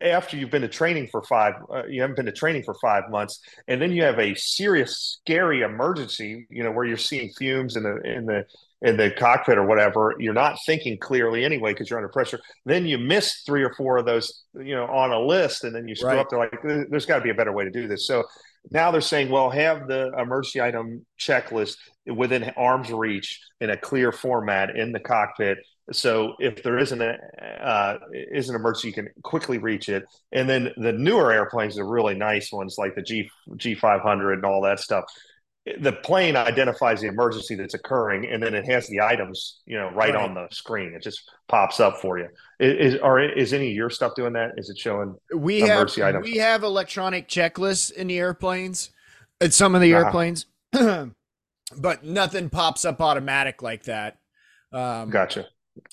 after 0.00 0.36
you've 0.36 0.50
been 0.50 0.62
to 0.62 0.68
training 0.68 1.08
for 1.10 1.22
five, 1.22 1.54
uh, 1.72 1.84
you 1.86 2.00
haven't 2.00 2.16
been 2.16 2.26
to 2.26 2.32
training 2.32 2.62
for 2.62 2.74
five 2.74 3.04
months, 3.10 3.40
and 3.68 3.80
then 3.80 3.92
you 3.92 4.02
have 4.02 4.18
a 4.18 4.34
serious, 4.34 5.18
scary 5.20 5.62
emergency, 5.62 6.46
you 6.50 6.62
know, 6.62 6.72
where 6.72 6.84
you're 6.84 6.96
seeing 6.96 7.30
fumes 7.38 7.76
in 7.76 7.82
the 7.82 8.00
in 8.02 8.26
the 8.26 8.44
in 8.82 8.96
the 8.96 9.10
cockpit 9.10 9.56
or 9.56 9.66
whatever, 9.66 10.14
you're 10.18 10.34
not 10.34 10.58
thinking 10.66 10.98
clearly 10.98 11.44
anyway 11.44 11.72
because 11.72 11.88
you're 11.88 11.98
under 11.98 12.08
pressure. 12.08 12.38
Then 12.66 12.84
you 12.86 12.98
miss 12.98 13.42
three 13.46 13.62
or 13.62 13.72
four 13.74 13.96
of 13.96 14.04
those, 14.04 14.44
you 14.54 14.74
know, 14.74 14.86
on 14.86 15.12
a 15.12 15.18
list, 15.18 15.64
and 15.64 15.74
then 15.74 15.88
you 15.88 15.94
screw 15.94 16.10
right. 16.10 16.18
up. 16.18 16.28
They're 16.28 16.38
like, 16.38 16.88
"There's 16.90 17.06
got 17.06 17.18
to 17.18 17.24
be 17.24 17.30
a 17.30 17.34
better 17.34 17.52
way 17.52 17.64
to 17.64 17.70
do 17.70 17.88
this." 17.88 18.06
So 18.06 18.24
now 18.70 18.90
they're 18.90 19.00
saying, 19.00 19.30
"Well, 19.30 19.48
have 19.50 19.88
the 19.88 20.12
emergency 20.18 20.60
item 20.60 21.06
checklist 21.18 21.76
within 22.06 22.52
arm's 22.56 22.90
reach 22.90 23.40
in 23.60 23.70
a 23.70 23.76
clear 23.76 24.12
format 24.12 24.76
in 24.76 24.92
the 24.92 25.00
cockpit." 25.00 25.58
So 25.92 26.34
if 26.40 26.62
there 26.62 26.78
isn't 26.78 27.00
a 27.00 27.16
uh, 27.62 27.98
is 28.12 28.50
an 28.50 28.56
emergency, 28.56 28.88
you 28.88 28.94
can 28.94 29.08
quickly 29.22 29.58
reach 29.58 29.88
it. 29.88 30.04
And 30.32 30.50
then 30.50 30.72
the 30.76 30.92
newer 30.92 31.32
airplanes, 31.32 31.76
the 31.76 31.84
really 31.84 32.14
nice 32.14 32.52
ones 32.52 32.74
like 32.76 32.94
the 32.94 33.02
G 33.02 33.30
G 33.56 33.74
five 33.74 34.02
hundred 34.02 34.34
and 34.34 34.44
all 34.44 34.62
that 34.62 34.80
stuff, 34.80 35.04
the 35.80 35.92
plane 35.92 36.36
identifies 36.36 37.00
the 37.00 37.08
emergency 37.08 37.56
that's 37.56 37.74
occurring 37.74 38.26
and 38.26 38.40
then 38.40 38.54
it 38.54 38.64
has 38.64 38.86
the 38.86 39.00
items 39.00 39.62
you 39.66 39.76
know 39.76 39.90
right, 39.90 40.14
right. 40.14 40.16
on 40.16 40.34
the 40.34 40.46
screen 40.50 40.94
it 40.94 41.02
just 41.02 41.28
pops 41.48 41.80
up 41.80 42.00
for 42.00 42.18
you 42.18 42.28
is 42.60 42.96
are 43.00 43.20
is 43.20 43.52
any 43.52 43.68
of 43.68 43.74
your 43.74 43.90
stuff 43.90 44.12
doing 44.14 44.32
that 44.32 44.52
is 44.56 44.70
it 44.70 44.78
showing 44.78 45.14
we 45.34 45.60
have 45.60 45.90
items? 46.00 46.24
we 46.24 46.36
have 46.36 46.62
electronic 46.62 47.28
checklists 47.28 47.90
in 47.90 48.06
the 48.06 48.18
airplanes 48.18 48.90
at 49.40 49.52
some 49.52 49.74
of 49.74 49.80
the 49.80 49.92
uh-huh. 49.92 50.04
airplanes 50.04 50.46
but 51.76 52.04
nothing 52.04 52.48
pops 52.48 52.84
up 52.84 53.00
automatic 53.00 53.60
like 53.60 53.82
that 53.84 54.18
um, 54.72 55.10
gotcha 55.10 55.46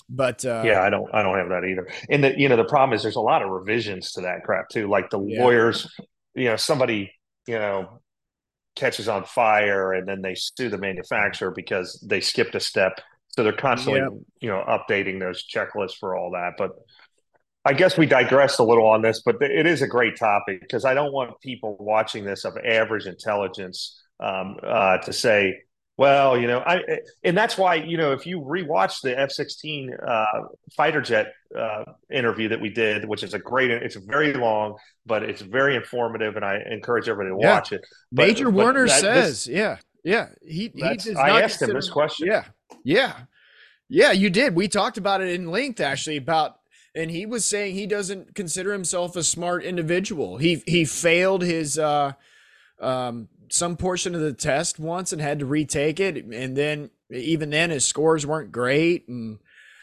but 0.07 0.45
uh, 0.45 0.61
yeah 0.63 0.81
i 0.81 0.89
don't 0.89 1.13
i 1.15 1.23
don't 1.23 1.37
have 1.37 1.49
that 1.49 1.65
either 1.65 1.87
and 2.09 2.23
the 2.23 2.39
you 2.39 2.47
know 2.47 2.55
the 2.55 2.63
problem 2.63 2.93
is 2.95 3.01
there's 3.01 3.15
a 3.15 3.21
lot 3.21 3.41
of 3.41 3.49
revisions 3.49 4.11
to 4.11 4.21
that 4.21 4.43
crap 4.43 4.69
too 4.69 4.87
like 4.87 5.09
the 5.09 5.19
yeah. 5.19 5.41
lawyers 5.41 5.91
you 6.35 6.45
know 6.45 6.55
somebody 6.55 7.11
you 7.47 7.55
know 7.55 7.99
catches 8.75 9.07
on 9.07 9.23
fire 9.23 9.93
and 9.93 10.07
then 10.07 10.21
they 10.21 10.35
sue 10.35 10.69
the 10.69 10.77
manufacturer 10.77 11.51
because 11.51 12.03
they 12.07 12.21
skipped 12.21 12.55
a 12.55 12.59
step. 12.59 12.99
So 13.29 13.43
they're 13.43 13.53
constantly, 13.53 14.01
yep. 14.01 14.11
you 14.41 14.49
know, 14.49 14.63
updating 14.67 15.19
those 15.19 15.45
checklists 15.47 15.97
for 15.99 16.15
all 16.15 16.31
that. 16.31 16.53
But 16.57 16.71
I 17.65 17.73
guess 17.73 17.97
we 17.97 18.05
digressed 18.05 18.59
a 18.59 18.63
little 18.63 18.87
on 18.87 19.01
this, 19.01 19.21
but 19.25 19.41
it 19.41 19.65
is 19.65 19.81
a 19.81 19.87
great 19.87 20.17
topic 20.17 20.61
because 20.61 20.85
I 20.85 20.93
don't 20.93 21.13
want 21.13 21.39
people 21.41 21.77
watching 21.79 22.25
this 22.25 22.45
of 22.45 22.57
average 22.57 23.05
intelligence 23.05 24.01
um, 24.19 24.57
uh, 24.61 24.97
to 24.99 25.13
say, 25.13 25.61
well, 25.97 26.37
you 26.37 26.47
know, 26.47 26.59
I 26.59 26.81
and 27.23 27.37
that's 27.37 27.57
why 27.57 27.75
you 27.75 27.97
know 27.97 28.13
if 28.13 28.25
you 28.25 28.41
rewatch 28.41 29.01
the 29.01 29.17
F 29.17 29.31
sixteen 29.31 29.93
uh, 29.93 30.25
fighter 30.75 31.01
jet 31.01 31.33
uh, 31.57 31.83
interview 32.11 32.49
that 32.49 32.59
we 32.59 32.69
did, 32.69 33.07
which 33.07 33.21
is 33.23 33.33
a 33.33 33.39
great, 33.39 33.69
it's 33.69 33.95
very 33.95 34.33
long, 34.33 34.75
but 35.05 35.23
it's 35.23 35.41
very 35.41 35.75
informative, 35.75 36.35
and 36.35 36.43
I 36.43 36.59
encourage 36.69 37.07
everybody 37.07 37.35
to 37.35 37.45
yeah. 37.45 37.53
watch 37.53 37.71
it. 37.71 37.81
But, 38.11 38.27
Major 38.27 38.45
but 38.45 38.53
Warner 38.53 38.87
that, 38.87 39.01
says, 39.01 39.45
this, 39.45 39.47
yeah, 39.47 39.77
yeah, 40.03 40.29
he 40.41 40.71
he 40.73 40.81
does 40.81 41.15
I 41.15 41.41
asked 41.41 41.61
him 41.61 41.73
this 41.73 41.89
question. 41.89 42.27
Yeah, 42.27 42.45
yeah, 42.83 43.13
yeah, 43.87 44.11
you 44.11 44.31
did. 44.31 44.55
We 44.55 44.67
talked 44.67 44.97
about 44.97 45.21
it 45.21 45.29
in 45.29 45.51
length 45.51 45.79
actually 45.79 46.17
about 46.17 46.57
and 46.95 47.09
he 47.09 47.25
was 47.25 47.43
saying 47.45 47.75
he 47.75 47.87
doesn't 47.87 48.35
consider 48.35 48.71
himself 48.71 49.15
a 49.15 49.23
smart 49.23 49.63
individual. 49.63 50.37
He 50.37 50.63
he 50.65 50.85
failed 50.85 51.41
his 51.41 51.77
uh, 51.79 52.13
um, 52.79 53.29
some 53.49 53.77
portion 53.77 54.15
of 54.15 54.21
the 54.21 54.33
test 54.33 54.79
once 54.79 55.13
and 55.13 55.21
had 55.21 55.39
to 55.39 55.45
retake 55.45 55.99
it, 55.99 56.23
and 56.25 56.55
then 56.57 56.89
even 57.09 57.49
then 57.49 57.69
his 57.69 57.85
scores 57.85 58.25
weren't 58.25 58.51
great. 58.51 59.07
And 59.07 59.39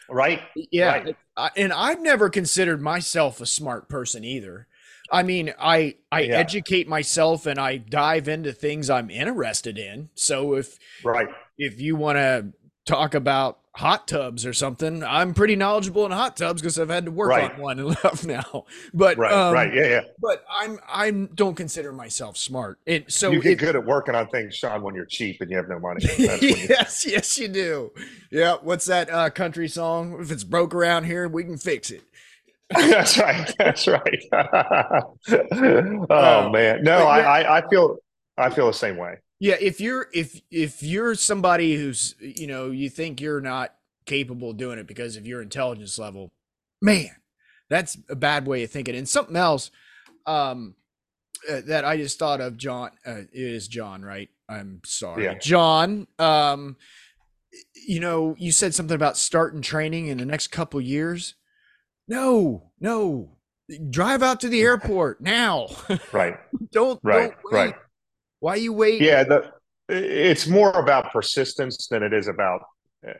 right, 0.09 0.41
yeah, 0.71 0.91
right. 0.91 1.15
I, 1.37 1.49
and 1.55 1.73
I've 1.73 2.01
never 2.01 2.29
considered 2.29 2.81
myself 2.81 3.41
a 3.41 3.45
smart 3.45 3.89
person 3.89 4.23
either. 4.23 4.67
I 5.11 5.23
mean, 5.23 5.53
I 5.59 5.95
I 6.11 6.21
yeah. 6.21 6.37
educate 6.37 6.87
myself 6.87 7.45
and 7.45 7.59
I 7.59 7.77
dive 7.77 8.27
into 8.27 8.53
things 8.53 8.89
I'm 8.89 9.09
interested 9.09 9.77
in. 9.77 10.09
So 10.15 10.55
if 10.55 10.77
right, 11.03 11.27
if 11.57 11.81
you 11.81 11.95
want 11.95 12.17
to 12.17 12.53
talk 12.85 13.13
about 13.13 13.59
hot 13.75 14.07
tubs 14.07 14.45
or 14.45 14.53
something. 14.53 15.03
I'm 15.03 15.33
pretty 15.33 15.55
knowledgeable 15.55 16.05
in 16.05 16.11
hot 16.11 16.35
tubs 16.35 16.61
because 16.61 16.77
I've 16.77 16.89
had 16.89 17.05
to 17.05 17.11
work 17.11 17.29
right. 17.29 17.53
on 17.53 17.59
one 17.59 17.79
enough 17.79 18.25
now. 18.25 18.65
But 18.93 19.17
right, 19.17 19.31
um, 19.31 19.53
right, 19.53 19.73
yeah, 19.73 19.87
yeah. 19.87 20.01
But 20.19 20.43
I'm 20.49 20.79
I'm 20.87 21.27
don't 21.27 21.55
consider 21.55 21.91
myself 21.91 22.37
smart. 22.37 22.79
It 22.85 23.11
so 23.11 23.31
you 23.31 23.41
get 23.41 23.53
it, 23.53 23.59
good 23.59 23.75
at 23.75 23.85
working 23.85 24.15
on 24.15 24.27
things, 24.27 24.55
Sean, 24.55 24.81
when 24.81 24.95
you're 24.95 25.05
cheap 25.05 25.41
and 25.41 25.49
you 25.49 25.57
have 25.57 25.69
no 25.69 25.79
money. 25.79 26.01
yes, 26.17 27.05
you... 27.05 27.11
yes, 27.11 27.37
you 27.37 27.47
do. 27.47 27.91
Yeah. 28.29 28.57
What's 28.61 28.85
that 28.85 29.09
uh, 29.09 29.29
country 29.29 29.67
song? 29.67 30.17
If 30.19 30.31
it's 30.31 30.43
broke 30.43 30.73
around 30.73 31.05
here, 31.05 31.27
we 31.27 31.43
can 31.43 31.57
fix 31.57 31.91
it. 31.91 32.03
that's 32.69 33.17
right. 33.17 33.53
That's 33.57 33.85
right. 33.85 34.23
oh 34.31 36.05
uh, 36.09 36.49
man, 36.53 36.83
no, 36.83 36.99
I, 36.99 37.41
I 37.41 37.57
I 37.57 37.69
feel 37.69 37.97
I 38.37 38.49
feel 38.49 38.67
the 38.67 38.73
same 38.73 38.95
way. 38.95 39.17
Yeah, 39.41 39.55
if 39.59 39.81
you're 39.81 40.07
if 40.13 40.39
if 40.51 40.83
you're 40.83 41.15
somebody 41.15 41.75
who's 41.75 42.13
you 42.19 42.45
know 42.45 42.69
you 42.69 42.91
think 42.91 43.19
you're 43.19 43.41
not 43.41 43.73
capable 44.05 44.51
of 44.51 44.57
doing 44.57 44.77
it 44.77 44.85
because 44.85 45.17
of 45.17 45.25
your 45.25 45.41
intelligence 45.41 45.97
level, 45.97 46.31
man, 46.79 47.09
that's 47.67 47.97
a 48.07 48.15
bad 48.15 48.45
way 48.45 48.61
of 48.61 48.69
thinking. 48.69 48.95
And 48.95 49.09
something 49.09 49.35
else 49.35 49.71
um, 50.27 50.75
uh, 51.49 51.61
that 51.65 51.83
I 51.85 51.97
just 51.97 52.19
thought 52.19 52.39
of, 52.39 52.55
John, 52.55 52.91
uh, 53.03 53.21
is 53.33 53.67
John, 53.67 54.03
right? 54.03 54.29
I'm 54.47 54.81
sorry, 54.85 55.23
yeah. 55.23 55.39
John. 55.39 56.05
Um, 56.19 56.77
you 57.73 57.99
know, 57.99 58.35
you 58.37 58.51
said 58.51 58.75
something 58.75 58.93
about 58.93 59.17
starting 59.17 59.63
training 59.63 60.05
in 60.05 60.19
the 60.19 60.25
next 60.25 60.49
couple 60.49 60.79
years. 60.79 61.33
No, 62.07 62.69
no, 62.79 63.37
drive 63.89 64.21
out 64.21 64.39
to 64.41 64.49
the 64.49 64.61
airport 64.61 65.19
now. 65.19 65.69
Right. 66.13 66.35
don't 66.71 66.99
right. 67.01 67.31
Don't 67.41 67.51
right. 67.51 67.75
Why 68.41 68.55
you 68.55 68.73
wait? 68.73 69.01
Yeah, 69.01 69.23
the, 69.23 69.51
it's 69.87 70.47
more 70.47 70.71
about 70.71 71.13
persistence 71.13 71.87
than 71.87 72.01
it 72.01 72.11
is 72.11 72.27
about 72.27 72.63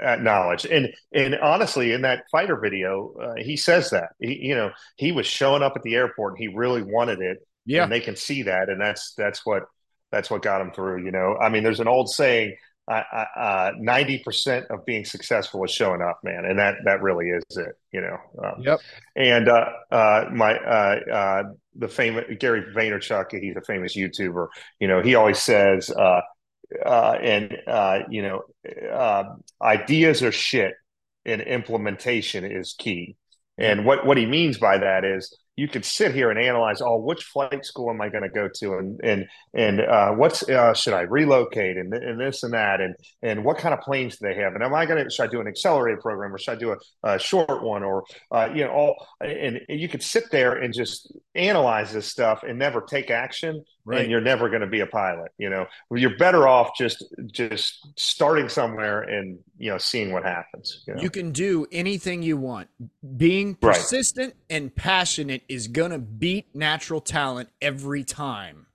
uh, 0.03 0.15
knowledge. 0.17 0.65
And 0.65 0.89
and 1.13 1.35
honestly, 1.35 1.93
in 1.93 2.01
that 2.01 2.23
fighter 2.31 2.59
video, 2.59 3.13
uh, 3.21 3.35
he 3.37 3.55
says 3.55 3.91
that 3.91 4.09
he, 4.19 4.47
you 4.47 4.55
know 4.55 4.71
he 4.97 5.11
was 5.11 5.27
showing 5.27 5.61
up 5.61 5.73
at 5.75 5.83
the 5.83 5.95
airport. 5.95 6.33
and 6.33 6.39
He 6.39 6.55
really 6.55 6.81
wanted 6.81 7.21
it. 7.21 7.37
Yeah, 7.65 7.83
and 7.83 7.91
they 7.91 7.99
can 7.99 8.15
see 8.15 8.43
that, 8.43 8.69
and 8.69 8.81
that's 8.81 9.13
that's 9.15 9.45
what 9.45 9.63
that's 10.11 10.31
what 10.31 10.41
got 10.41 10.59
him 10.59 10.71
through. 10.71 11.05
You 11.05 11.11
know, 11.11 11.37
I 11.37 11.49
mean, 11.49 11.63
there's 11.63 11.79
an 11.79 11.87
old 11.87 12.09
saying. 12.09 12.57
Uh, 12.91 13.71
ninety 13.77 14.19
percent 14.19 14.65
of 14.69 14.85
being 14.85 15.05
successful 15.05 15.63
is 15.63 15.71
showing 15.71 16.01
up, 16.01 16.19
man, 16.23 16.45
and 16.45 16.59
that 16.59 16.75
that 16.85 17.01
really 17.01 17.29
is 17.29 17.43
it, 17.57 17.77
you 17.91 18.01
know. 18.01 18.17
Um, 18.43 18.61
yep. 18.61 18.79
And 19.15 19.49
uh, 19.49 19.69
uh, 19.91 20.29
my 20.31 20.57
uh, 20.57 20.99
uh, 21.11 21.43
the 21.75 21.87
famous 21.87 22.25
Gary 22.39 22.63
Vaynerchuk, 22.73 23.39
he's 23.39 23.55
a 23.55 23.61
famous 23.61 23.95
YouTuber. 23.95 24.47
You 24.79 24.87
know, 24.87 25.01
he 25.01 25.15
always 25.15 25.39
says, 25.39 25.89
uh, 25.89 26.21
and 26.85 27.57
you 28.09 28.21
know, 28.21 28.43
ideas 29.61 30.23
are 30.23 30.31
shit, 30.31 30.73
and 31.25 31.41
implementation 31.41 32.43
is 32.45 32.73
key. 32.77 33.15
And 33.57 33.85
what 33.85 34.05
what 34.05 34.17
he 34.17 34.25
means 34.25 34.57
by 34.57 34.77
that 34.79 35.05
is 35.05 35.37
you 35.55 35.67
could 35.67 35.83
sit 35.83 36.13
here 36.15 36.31
and 36.31 36.39
analyze, 36.39 36.81
oh, 36.81 36.97
which 36.97 37.23
flight 37.25 37.65
school 37.65 37.89
am 37.89 38.01
I 38.01 38.09
going 38.09 38.23
to 38.23 38.29
go 38.29 38.47
to, 38.55 38.73
and 38.77 38.99
and 39.03 39.27
and 39.53 39.81
uh, 39.81 40.11
what's 40.11 40.47
uh, 40.49 40.73
should 40.73 40.93
I 40.93 41.01
relocate, 41.01 41.77
and, 41.77 41.93
and 41.93 42.19
this 42.19 42.43
and 42.43 42.53
that, 42.53 42.79
and 42.79 42.95
and 43.21 43.43
what 43.43 43.57
kind 43.57 43.73
of 43.73 43.81
planes 43.81 44.17
do 44.17 44.27
they 44.27 44.35
have, 44.35 44.55
and 44.55 44.63
am 44.63 44.73
I 44.73 44.85
going 44.85 45.03
to 45.03 45.09
should 45.09 45.23
I 45.23 45.27
do 45.27 45.41
an 45.41 45.47
accelerated 45.47 45.99
program, 45.99 46.33
or 46.33 46.37
should 46.37 46.53
I 46.53 46.55
do 46.55 46.71
a, 46.71 46.77
a 47.03 47.19
short 47.19 47.63
one, 47.63 47.83
or 47.83 48.03
uh, 48.31 48.49
you 48.53 48.63
know, 48.63 48.71
all, 48.71 49.07
and, 49.19 49.59
and 49.67 49.79
you 49.79 49.89
could 49.89 50.03
sit 50.03 50.31
there 50.31 50.53
and 50.53 50.73
just 50.73 51.11
analyze 51.35 51.91
this 51.91 52.07
stuff 52.07 52.43
and 52.43 52.57
never 52.57 52.81
take 52.81 53.11
action, 53.11 53.63
right. 53.85 54.01
and 54.01 54.09
you're 54.09 54.21
never 54.21 54.49
going 54.49 54.61
to 54.61 54.67
be 54.67 54.79
a 54.79 54.87
pilot. 54.87 55.31
You 55.37 55.49
know, 55.49 55.67
you're 55.93 56.17
better 56.17 56.47
off 56.47 56.77
just 56.77 57.03
just 57.31 57.87
starting 57.97 58.47
somewhere 58.49 59.01
and 59.01 59.37
you 59.57 59.69
know 59.69 59.77
seeing 59.77 60.11
what 60.11 60.23
happens. 60.23 60.83
You, 60.87 60.95
know? 60.95 61.01
you 61.01 61.09
can 61.09 61.31
do 61.31 61.67
anything 61.71 62.23
you 62.23 62.37
want. 62.37 62.69
Being 63.17 63.55
persistent 63.55 64.33
right. 64.33 64.57
and 64.57 64.75
passionate 64.75 65.43
is 65.51 65.67
going 65.67 65.91
to 65.91 65.99
beat 65.99 66.55
natural 66.55 67.01
talent 67.01 67.49
every 67.61 68.03
time. 68.03 68.67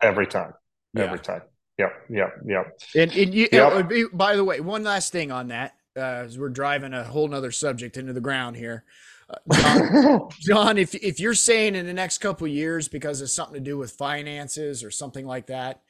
Every 0.00 0.26
time. 0.26 0.54
Yeah. 0.94 1.04
Every 1.04 1.18
time. 1.18 1.42
Yep. 1.78 1.92
Yep. 2.10 2.34
Yep. 2.46 2.80
And, 2.96 3.12
and 3.12 3.34
you, 3.34 3.48
yep. 3.52 3.88
Be, 3.88 4.06
by 4.12 4.36
the 4.36 4.44
way, 4.44 4.60
one 4.60 4.82
last 4.82 5.12
thing 5.12 5.30
on 5.30 5.48
that, 5.48 5.74
uh, 5.96 6.00
as 6.00 6.38
we're 6.38 6.48
driving 6.48 6.94
a 6.94 7.04
whole 7.04 7.28
nother 7.28 7.50
subject 7.50 7.96
into 7.96 8.12
the 8.12 8.20
ground 8.20 8.56
here. 8.56 8.84
Uh, 9.28 9.38
John, 9.54 10.28
John, 10.40 10.78
if 10.78 10.94
if 10.94 11.20
you're 11.20 11.34
saying 11.34 11.74
in 11.74 11.86
the 11.86 11.92
next 11.92 12.18
couple 12.18 12.46
years 12.46 12.88
because 12.88 13.20
it's 13.20 13.32
something 13.32 13.54
to 13.54 13.60
do 13.60 13.78
with 13.78 13.92
finances 13.92 14.82
or 14.84 14.90
something 14.90 15.26
like 15.26 15.46
that, 15.46 15.82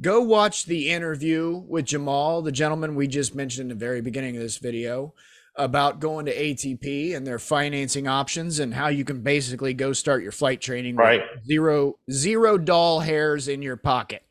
go 0.00 0.20
watch 0.20 0.66
the 0.66 0.90
interview 0.90 1.62
with 1.66 1.86
Jamal, 1.86 2.42
the 2.42 2.52
gentleman 2.52 2.94
we 2.94 3.06
just 3.06 3.34
mentioned 3.34 3.70
in 3.70 3.78
the 3.78 3.84
very 3.84 4.00
beginning 4.00 4.36
of 4.36 4.42
this 4.42 4.58
video 4.58 5.14
about 5.56 6.00
going 6.00 6.26
to 6.26 6.34
ATP 6.34 7.14
and 7.14 7.26
their 7.26 7.38
financing 7.38 8.06
options 8.08 8.58
and 8.58 8.72
how 8.72 8.88
you 8.88 9.04
can 9.04 9.22
basically 9.22 9.74
go 9.74 9.92
start 9.92 10.22
your 10.22 10.32
flight 10.32 10.60
training 10.60 10.96
right 10.96 11.22
zero 11.44 11.98
zero 12.10 12.56
doll 12.56 13.00
hairs 13.00 13.48
in 13.48 13.62
your 13.62 13.76
pocket. 13.76 14.22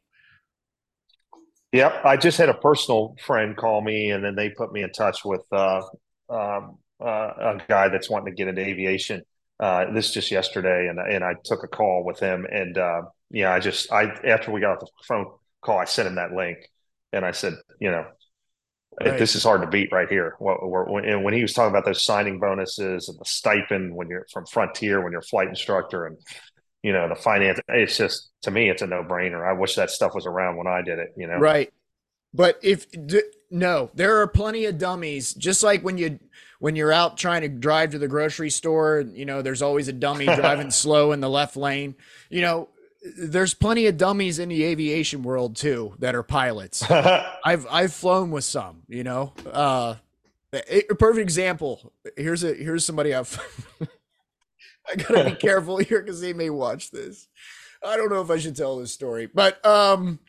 Yep, 1.71 2.03
I 2.03 2.17
just 2.17 2.37
had 2.37 2.49
a 2.49 2.55
personal 2.55 3.15
friend 3.23 3.55
call 3.55 3.81
me, 3.81 4.09
and 4.09 4.23
then 4.23 4.35
they 4.35 4.49
put 4.49 4.73
me 4.73 4.81
in 4.81 4.91
touch 4.91 5.23
with 5.23 5.41
uh, 5.51 5.81
um, 6.27 6.77
uh, 6.99 7.05
a 7.37 7.61
guy 7.67 7.89
that's 7.89 8.09
wanting 8.09 8.33
to 8.33 8.37
get 8.37 8.47
into 8.47 8.61
aviation. 8.61 9.21
Uh, 9.59 9.91
this 9.91 10.11
just 10.11 10.31
yesterday, 10.31 10.87
and 10.87 10.99
and 10.99 11.23
I 11.23 11.35
took 11.43 11.63
a 11.63 11.67
call 11.67 12.03
with 12.03 12.19
him, 12.19 12.47
and 12.49 12.77
uh, 12.77 13.01
yeah, 13.29 13.53
I 13.53 13.59
just 13.59 13.91
I 13.91 14.05
after 14.25 14.51
we 14.51 14.61
got 14.61 14.77
off 14.77 14.79
the 14.79 14.87
phone 15.07 15.27
call, 15.61 15.77
I 15.77 15.85
sent 15.85 16.07
him 16.07 16.15
that 16.15 16.33
link, 16.33 16.57
and 17.13 17.23
I 17.23 17.31
said, 17.31 17.53
you 17.79 17.91
know, 17.91 18.05
Right. 18.99 19.17
This 19.17 19.35
is 19.35 19.43
hard 19.43 19.61
to 19.61 19.67
beat 19.67 19.91
right 19.91 20.09
here. 20.09 20.35
When, 20.39 21.23
when 21.23 21.33
he 21.33 21.41
was 21.41 21.53
talking 21.53 21.69
about 21.69 21.85
those 21.85 22.03
signing 22.03 22.39
bonuses 22.39 23.07
and 23.07 23.17
the 23.17 23.25
stipend 23.25 23.95
when 23.95 24.09
you're 24.09 24.25
from 24.31 24.45
Frontier, 24.45 25.01
when 25.01 25.11
you're 25.11 25.21
a 25.21 25.25
flight 25.25 25.47
instructor, 25.47 26.05
and 26.05 26.17
you 26.83 26.91
know 26.91 27.07
the 27.07 27.15
finance, 27.15 27.59
it's 27.69 27.97
just 27.97 28.31
to 28.41 28.51
me, 28.51 28.69
it's 28.69 28.81
a 28.81 28.87
no 28.87 29.03
brainer. 29.03 29.47
I 29.47 29.53
wish 29.53 29.75
that 29.75 29.89
stuff 29.89 30.13
was 30.15 30.25
around 30.25 30.57
when 30.57 30.67
I 30.67 30.81
did 30.81 30.99
it. 30.99 31.13
You 31.15 31.27
know, 31.27 31.37
right? 31.37 31.71
But 32.33 32.59
if 32.61 32.87
no, 33.49 33.89
there 33.93 34.17
are 34.17 34.27
plenty 34.27 34.65
of 34.65 34.77
dummies. 34.77 35.33
Just 35.33 35.63
like 35.63 35.81
when 35.83 35.97
you 35.97 36.19
when 36.59 36.75
you're 36.75 36.91
out 36.91 37.17
trying 37.17 37.41
to 37.41 37.47
drive 37.47 37.91
to 37.91 37.99
the 37.99 38.07
grocery 38.07 38.49
store, 38.49 39.05
you 39.13 39.25
know, 39.25 39.41
there's 39.41 39.61
always 39.61 39.87
a 39.87 39.93
dummy 39.93 40.25
driving 40.35 40.71
slow 40.71 41.11
in 41.11 41.21
the 41.21 41.29
left 41.29 41.55
lane. 41.55 41.95
You 42.29 42.41
know, 42.41 42.69
there's 43.01 43.53
plenty 43.53 43.85
of 43.87 43.97
dummies 43.97 44.39
in 44.39 44.49
the 44.49 44.63
aviation 44.63 45.23
world 45.23 45.55
too 45.55 45.95
that 45.99 46.15
are 46.15 46.23
pilots. 46.23 46.83
I've 46.89 47.65
I've 47.69 47.93
flown 47.93 48.31
with 48.31 48.43
some, 48.43 48.83
you 48.87 49.03
know. 49.03 49.33
Uh, 49.45 49.95
a 50.53 50.95
perfect 50.95 51.21
example. 51.21 51.93
Here's 52.17 52.43
a 52.43 52.53
here's 52.53 52.85
somebody 52.85 53.13
I've. 53.13 53.39
I 54.91 54.95
gotta 54.95 55.29
be 55.29 55.35
careful 55.35 55.77
here 55.77 56.01
because 56.01 56.19
they 56.19 56.33
may 56.33 56.49
watch 56.49 56.89
this. 56.91 57.27
I 57.85 57.95
don't 57.95 58.09
know 58.09 58.21
if 58.21 58.31
I 58.31 58.39
should 58.39 58.55
tell 58.55 58.77
this 58.77 58.91
story, 58.91 59.27
but 59.27 59.63
um, 59.65 60.19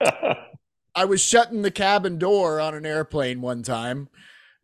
I 0.00 1.04
was 1.06 1.22
shutting 1.22 1.62
the 1.62 1.70
cabin 1.70 2.18
door 2.18 2.60
on 2.60 2.74
an 2.74 2.84
airplane 2.84 3.40
one 3.40 3.62
time. 3.62 4.08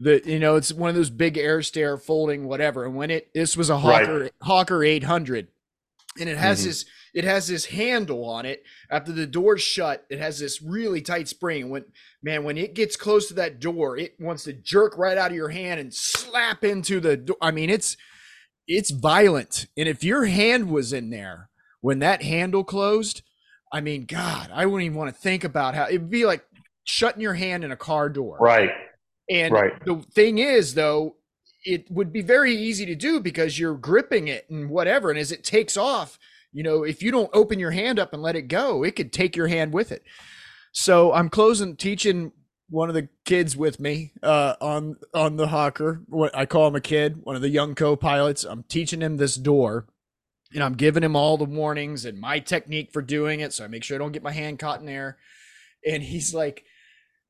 That 0.00 0.26
you 0.26 0.40
know, 0.40 0.56
it's 0.56 0.72
one 0.72 0.90
of 0.90 0.96
those 0.96 1.10
big 1.10 1.38
air 1.38 1.62
stair 1.62 1.96
folding 1.96 2.46
whatever. 2.46 2.84
And 2.84 2.96
when 2.96 3.12
it 3.12 3.32
this 3.32 3.56
was 3.56 3.70
a 3.70 3.78
Hawker 3.78 4.20
right. 4.20 4.32
Hawker 4.42 4.82
800, 4.82 5.46
and 6.18 6.28
it 6.28 6.36
has 6.36 6.58
mm-hmm. 6.58 6.68
this 6.68 6.84
it 7.14 7.25
has 7.25 7.46
this 7.46 7.66
handle 7.66 8.25
on 8.25 8.46
it. 8.46 8.62
After 8.90 9.12
the 9.12 9.27
door's 9.27 9.62
shut 9.62 10.05
it 10.09 10.18
has 10.18 10.38
this 10.38 10.62
really 10.62 11.01
tight 11.01 11.29
spring. 11.29 11.70
When 11.70 11.85
man 12.22 12.44
when 12.44 12.59
it 12.59 12.75
gets 12.75 12.96
close 12.96 13.29
to 13.29 13.35
that 13.35 13.61
door 13.61 13.96
it 13.96 14.14
wants 14.18 14.44
to 14.44 14.53
jerk 14.53 14.96
right 14.96 15.18
out 15.18 15.31
of 15.31 15.37
your 15.37 15.51
hand 15.51 15.81
and 15.81 15.92
slap 15.92 16.64
into 16.64 17.01
the 17.01 17.16
door 17.16 17.37
i 17.40 17.51
mean 17.51 17.70
it's 17.70 17.96
it's 18.68 18.90
violent. 18.90 19.66
And 19.77 19.88
if 19.88 20.05
your 20.05 20.27
hand 20.27 20.70
was 20.70 20.92
in 20.92 21.11
there 21.11 21.51
when 21.81 21.98
that 21.98 22.22
handle 22.22 22.64
closed 22.64 23.22
i 23.72 23.81
mean 23.81 24.05
god 24.05 24.51
i 24.55 24.66
wouldn't 24.66 24.87
even 24.87 24.98
want 24.98 25.14
to 25.14 25.20
think 25.20 25.44
about 25.44 25.75
how 25.75 25.88
it'd 25.88 26.11
be 26.11 26.27
like 26.27 26.44
shutting 26.85 27.22
your 27.22 27.35
hand 27.35 27.64
in 27.64 27.72
a 27.72 27.77
car 27.77 28.09
door. 28.09 28.38
Right. 28.40 28.70
And 29.31 29.53
right. 29.53 29.72
the 29.85 30.05
thing 30.14 30.38
is 30.38 30.75
though 30.75 31.16
it 31.64 31.90
would 31.90 32.12
be 32.12 32.22
very 32.22 32.55
easy 32.55 32.85
to 32.87 32.94
do 32.94 33.20
because 33.20 33.59
you're 33.59 33.77
gripping 33.77 34.29
it 34.29 34.48
and 34.51 34.68
whatever. 34.68 35.11
And 35.11 35.18
as 35.18 35.31
it 35.31 35.44
takes 35.44 35.77
off, 35.77 36.18
you 36.52 36.62
know, 36.62 36.82
if 36.82 37.02
you 37.02 37.10
don't 37.10 37.30
open 37.32 37.58
your 37.58 37.70
hand 37.70 37.98
up 37.98 38.12
and 38.12 38.22
let 38.22 38.36
it 38.36 38.42
go, 38.42 38.82
it 38.82 38.96
could 38.96 39.12
take 39.12 39.36
your 39.36 39.48
hand 39.48 39.72
with 39.72 39.92
it. 39.92 40.02
So 40.72 41.12
I'm 41.12 41.28
closing 41.28 41.76
teaching 41.76 42.32
one 42.68 42.88
of 42.88 42.94
the 42.94 43.08
kids 43.24 43.56
with 43.56 43.78
me 43.78 44.12
uh, 44.22 44.54
on 44.60 44.96
on 45.14 45.36
the 45.36 45.48
Hawker. 45.48 46.02
What 46.08 46.36
I 46.36 46.46
call 46.46 46.68
him 46.68 46.76
a 46.76 46.80
kid, 46.80 47.20
one 47.22 47.36
of 47.36 47.42
the 47.42 47.48
young 47.48 47.74
co-pilots. 47.74 48.44
I'm 48.44 48.62
teaching 48.64 49.00
him 49.00 49.16
this 49.16 49.36
door, 49.36 49.86
and 50.54 50.62
I'm 50.62 50.74
giving 50.74 51.02
him 51.02 51.16
all 51.16 51.36
the 51.36 51.44
warnings 51.44 52.04
and 52.04 52.20
my 52.20 52.38
technique 52.38 52.92
for 52.92 53.02
doing 53.02 53.40
it. 53.40 53.52
So 53.52 53.64
I 53.64 53.68
make 53.68 53.84
sure 53.84 53.96
I 53.96 53.98
don't 53.98 54.12
get 54.12 54.22
my 54.22 54.32
hand 54.32 54.58
caught 54.58 54.80
in 54.80 54.86
there. 54.86 55.18
And 55.86 56.02
he's 56.02 56.32
like, 56.32 56.64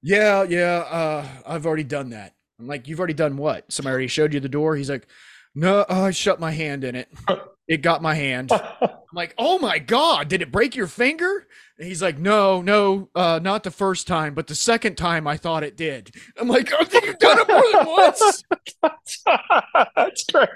"Yeah, 0.02 0.44
yeah, 0.44 0.84
uh, 0.88 1.26
I've 1.46 1.66
already 1.66 1.84
done 1.84 2.10
that." 2.10 2.34
I'm 2.62 2.68
like, 2.68 2.86
you've 2.86 3.00
already 3.00 3.14
done 3.14 3.36
what? 3.36 3.72
Somebody 3.72 3.92
already 3.92 4.06
showed 4.06 4.32
you 4.32 4.38
the 4.38 4.48
door? 4.48 4.76
He's 4.76 4.88
like, 4.88 5.08
no, 5.54 5.84
I 5.88 6.12
shut 6.12 6.38
my 6.38 6.52
hand 6.52 6.84
in 6.84 6.94
it. 6.94 7.08
It 7.72 7.80
got 7.80 8.02
my 8.02 8.14
hand. 8.14 8.52
I'm 8.82 8.90
like, 9.14 9.34
oh 9.38 9.58
my 9.58 9.78
God, 9.78 10.28
did 10.28 10.42
it 10.42 10.52
break 10.52 10.76
your 10.76 10.86
finger? 10.86 11.46
And 11.78 11.88
he's 11.88 12.02
like, 12.02 12.18
no, 12.18 12.60
no, 12.60 13.08
uh, 13.14 13.40
not 13.42 13.62
the 13.62 13.70
first 13.70 14.06
time, 14.06 14.34
but 14.34 14.46
the 14.46 14.54
second 14.54 14.96
time 14.96 15.26
I 15.26 15.38
thought 15.38 15.64
it 15.64 15.74
did. 15.74 16.14
I'm 16.38 16.48
like, 16.48 16.70
oh, 16.70 16.86
you've 17.02 17.18
done 17.18 17.38
it 17.40 17.48
more 17.48 17.64
than 17.72 17.86
once. 17.86 18.44
That's 19.96 20.24
great. 20.24 20.48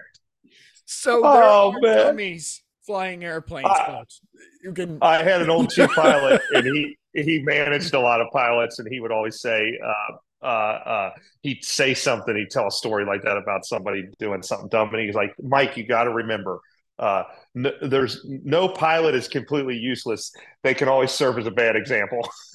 So 0.85 1.23
there 1.23 1.43
oh, 1.43 1.73
are 1.75 1.81
man. 1.81 1.97
dummies 1.97 2.63
flying 2.85 3.25
airplanes, 3.25 3.67
folks. 3.87 4.21
You 4.63 4.75
can. 4.75 4.99
I 5.01 5.23
had 5.23 5.41
an 5.41 5.49
old 5.49 5.71
chief 5.71 5.89
pilot, 5.95 6.43
and 6.53 6.67
he 6.67 6.99
he 7.15 7.39
managed 7.39 7.95
a 7.95 8.01
lot 8.01 8.21
of 8.21 8.27
pilots, 8.31 8.79
and 8.79 8.87
he 8.93 9.01
would 9.01 9.11
always 9.11 9.41
say, 9.41 9.79
uh, 9.83 10.47
uh, 10.47 10.47
uh, 10.47 11.11
he'd 11.43 11.65
say 11.65 11.95
something, 11.95 12.37
he'd 12.37 12.51
tell 12.51 12.67
a 12.67 12.71
story 12.71 13.07
like 13.07 13.23
that 13.23 13.39
about 13.39 13.65
somebody 13.65 14.07
doing 14.19 14.43
something 14.43 14.69
dumb, 14.69 14.95
and 14.95 15.01
he's 15.05 15.15
like, 15.15 15.35
"Mike, 15.43 15.79
you 15.79 15.87
got 15.87 16.05
to 16.05 16.11
remember, 16.11 16.61
uh, 16.99 17.25
n- 17.57 17.73
there's 17.83 18.25
no 18.25 18.69
pilot 18.69 19.15
is 19.15 19.29
completely 19.29 19.77
useless. 19.77 20.33
They 20.63 20.75
can 20.75 20.89
always 20.89 21.11
serve 21.11 21.39
as 21.39 21.47
a 21.47 21.51
bad 21.51 21.77
example." 21.77 22.29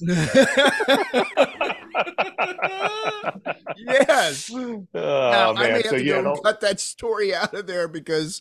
yes. 3.76 4.50
Oh 4.52 4.86
now, 4.94 5.52
man, 5.52 5.62
I 5.62 5.68
may 5.68 5.72
have 5.72 5.84
so 5.84 5.98
to 5.98 6.04
go 6.04 6.36
cut 6.42 6.60
that 6.60 6.80
story 6.80 7.34
out 7.34 7.54
of 7.54 7.66
there 7.66 7.88
because, 7.88 8.40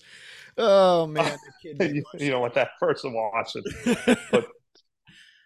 oh 0.57 1.07
man, 1.07 1.37
you, 1.63 2.03
you 2.17 2.31
don't 2.31 2.41
want 2.41 2.53
that 2.55 2.71
person 2.79 3.13
watching. 3.13 3.63
But 4.31 4.47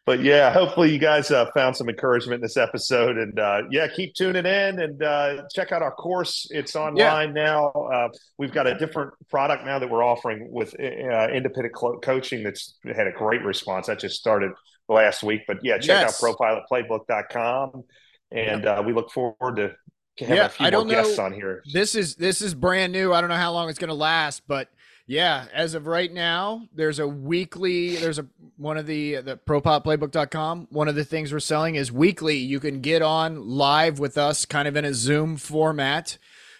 but 0.06 0.22
yeah, 0.22 0.54
hopefully 0.54 0.92
you 0.92 1.00
guys 1.00 1.32
uh, 1.32 1.50
found 1.56 1.76
some 1.76 1.90
encouragement 1.90 2.36
in 2.36 2.42
this 2.42 2.58
episode, 2.58 3.18
and 3.18 3.40
uh, 3.40 3.64
yeah, 3.72 3.88
keep 3.88 4.14
tuning 4.14 4.46
in 4.46 4.80
and 4.80 5.02
uh, 5.02 5.44
check 5.54 5.72
out 5.72 5.82
our 5.82 5.92
course. 5.92 6.48
It's 6.52 6.76
online 6.76 7.36
yeah. 7.36 7.44
now. 7.44 7.68
Uh, 7.70 8.10
we've 8.38 8.52
got 8.52 8.68
a 8.68 8.78
different 8.78 9.14
product 9.30 9.66
now 9.66 9.80
that 9.80 9.90
we're 9.90 10.04
offering 10.04 10.48
with 10.52 10.76
uh, 10.80 11.28
independent 11.30 11.74
coaching. 12.04 12.44
That's 12.44 12.78
had 12.86 13.08
a 13.08 13.12
great 13.12 13.44
response. 13.44 13.88
That 13.88 14.00
just 14.00 14.18
started 14.18 14.52
last 14.88 15.24
week, 15.24 15.42
but 15.48 15.58
yeah, 15.64 15.80
check 15.80 16.02
yes. 16.02 16.24
out 16.24 16.38
ProPilotPlaybook.com, 16.70 17.84
and 18.32 18.66
uh, 18.66 18.84
we 18.86 18.94
look 18.94 19.10
forward 19.10 19.56
to 19.56 19.72
having 20.20 20.36
yeah, 20.36 20.46
a 20.46 20.50
few 20.50 20.68
I 20.68 20.72
more 20.72 20.86
guests 20.86 21.18
on 21.18 21.34
here. 21.34 21.64
This 21.74 21.96
is 21.96 22.16
this 22.16 22.42
is 22.42 22.54
brand 22.54 22.94
new. 22.94 23.12
I 23.12 23.22
don't 23.22 23.30
know 23.32 23.38
how 23.38 23.54
long 23.54 23.70
it's 23.70 23.80
going 23.80 23.90
to 23.90 23.96
last, 23.96 24.44
but 24.48 24.70
Yeah, 25.08 25.46
as 25.54 25.76
of 25.76 25.86
right 25.86 26.12
now, 26.12 26.68
there's 26.74 26.98
a 26.98 27.08
weekly. 27.08 27.96
There's 27.96 28.18
a 28.18 28.26
one 28.58 28.78
of 28.78 28.88
the 28.88 29.18
the 29.18 29.38
propilotplaybook.com. 29.38 30.70
One 30.72 30.88
of 30.88 30.96
the 30.96 31.06
things 31.06 31.32
we're 31.32 31.40
selling 31.40 31.76
is 31.76 31.92
weekly. 31.92 32.38
You 32.38 32.60
can 32.60 32.82
get 32.82 33.04
on 33.04 33.48
live 33.48 34.00
with 34.00 34.18
us, 34.18 34.46
kind 34.46 34.68
of 34.68 34.76
in 34.76 34.84
a 34.84 34.96
Zoom 34.96 35.38
format, 35.38 36.18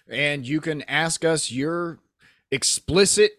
and 0.08 0.48
you 0.48 0.62
can 0.62 0.84
ask 0.84 1.26
us 1.26 1.52
your 1.52 2.00
explicit 2.52 3.32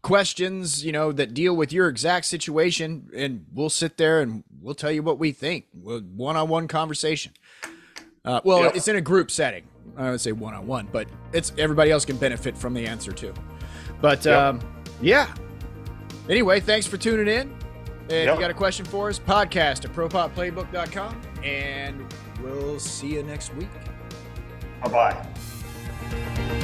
questions, 0.00 0.82
you 0.82 0.92
know, 0.92 1.12
that 1.12 1.34
deal 1.34 1.54
with 1.54 1.70
your 1.70 1.88
exact 1.88 2.24
situation, 2.24 3.10
and 3.14 3.44
we'll 3.52 3.68
sit 3.68 3.98
there 3.98 4.22
and 4.22 4.44
we'll 4.62 4.74
tell 4.74 4.90
you 4.90 5.02
what 5.02 5.18
we 5.18 5.32
think. 5.32 5.66
One 5.74 6.36
on 6.36 6.48
one 6.48 6.68
conversation. 6.68 7.32
Uh, 8.24 8.40
well, 8.44 8.62
yep. 8.62 8.76
it's 8.76 8.88
in 8.88 8.96
a 8.96 9.02
group 9.02 9.30
setting. 9.30 9.64
I 9.96 10.10
would 10.10 10.22
say 10.22 10.32
one 10.32 10.54
on 10.54 10.66
one, 10.66 10.88
but 10.90 11.06
it's 11.34 11.52
everybody 11.58 11.90
else 11.90 12.06
can 12.06 12.16
benefit 12.16 12.56
from 12.56 12.72
the 12.72 12.86
answer 12.86 13.12
too. 13.12 13.34
But 14.00 14.24
yep. 14.24 14.38
um, 14.38 14.60
yeah. 15.00 15.32
Anyway, 16.28 16.60
thanks 16.60 16.86
for 16.86 16.96
tuning 16.96 17.28
in. 17.28 17.54
If 18.08 18.26
yep. 18.26 18.34
you 18.34 18.40
got 18.40 18.50
a 18.50 18.54
question 18.54 18.84
for 18.86 19.08
us, 19.08 19.18
podcast 19.18 19.84
at 19.84 19.92
propilotplaybook.com, 19.92 21.20
and 21.42 22.06
we'll 22.42 22.78
see 22.78 23.08
you 23.08 23.22
next 23.22 23.54
week. 23.54 23.68
Bye 24.82 25.24
bye. 26.10 26.54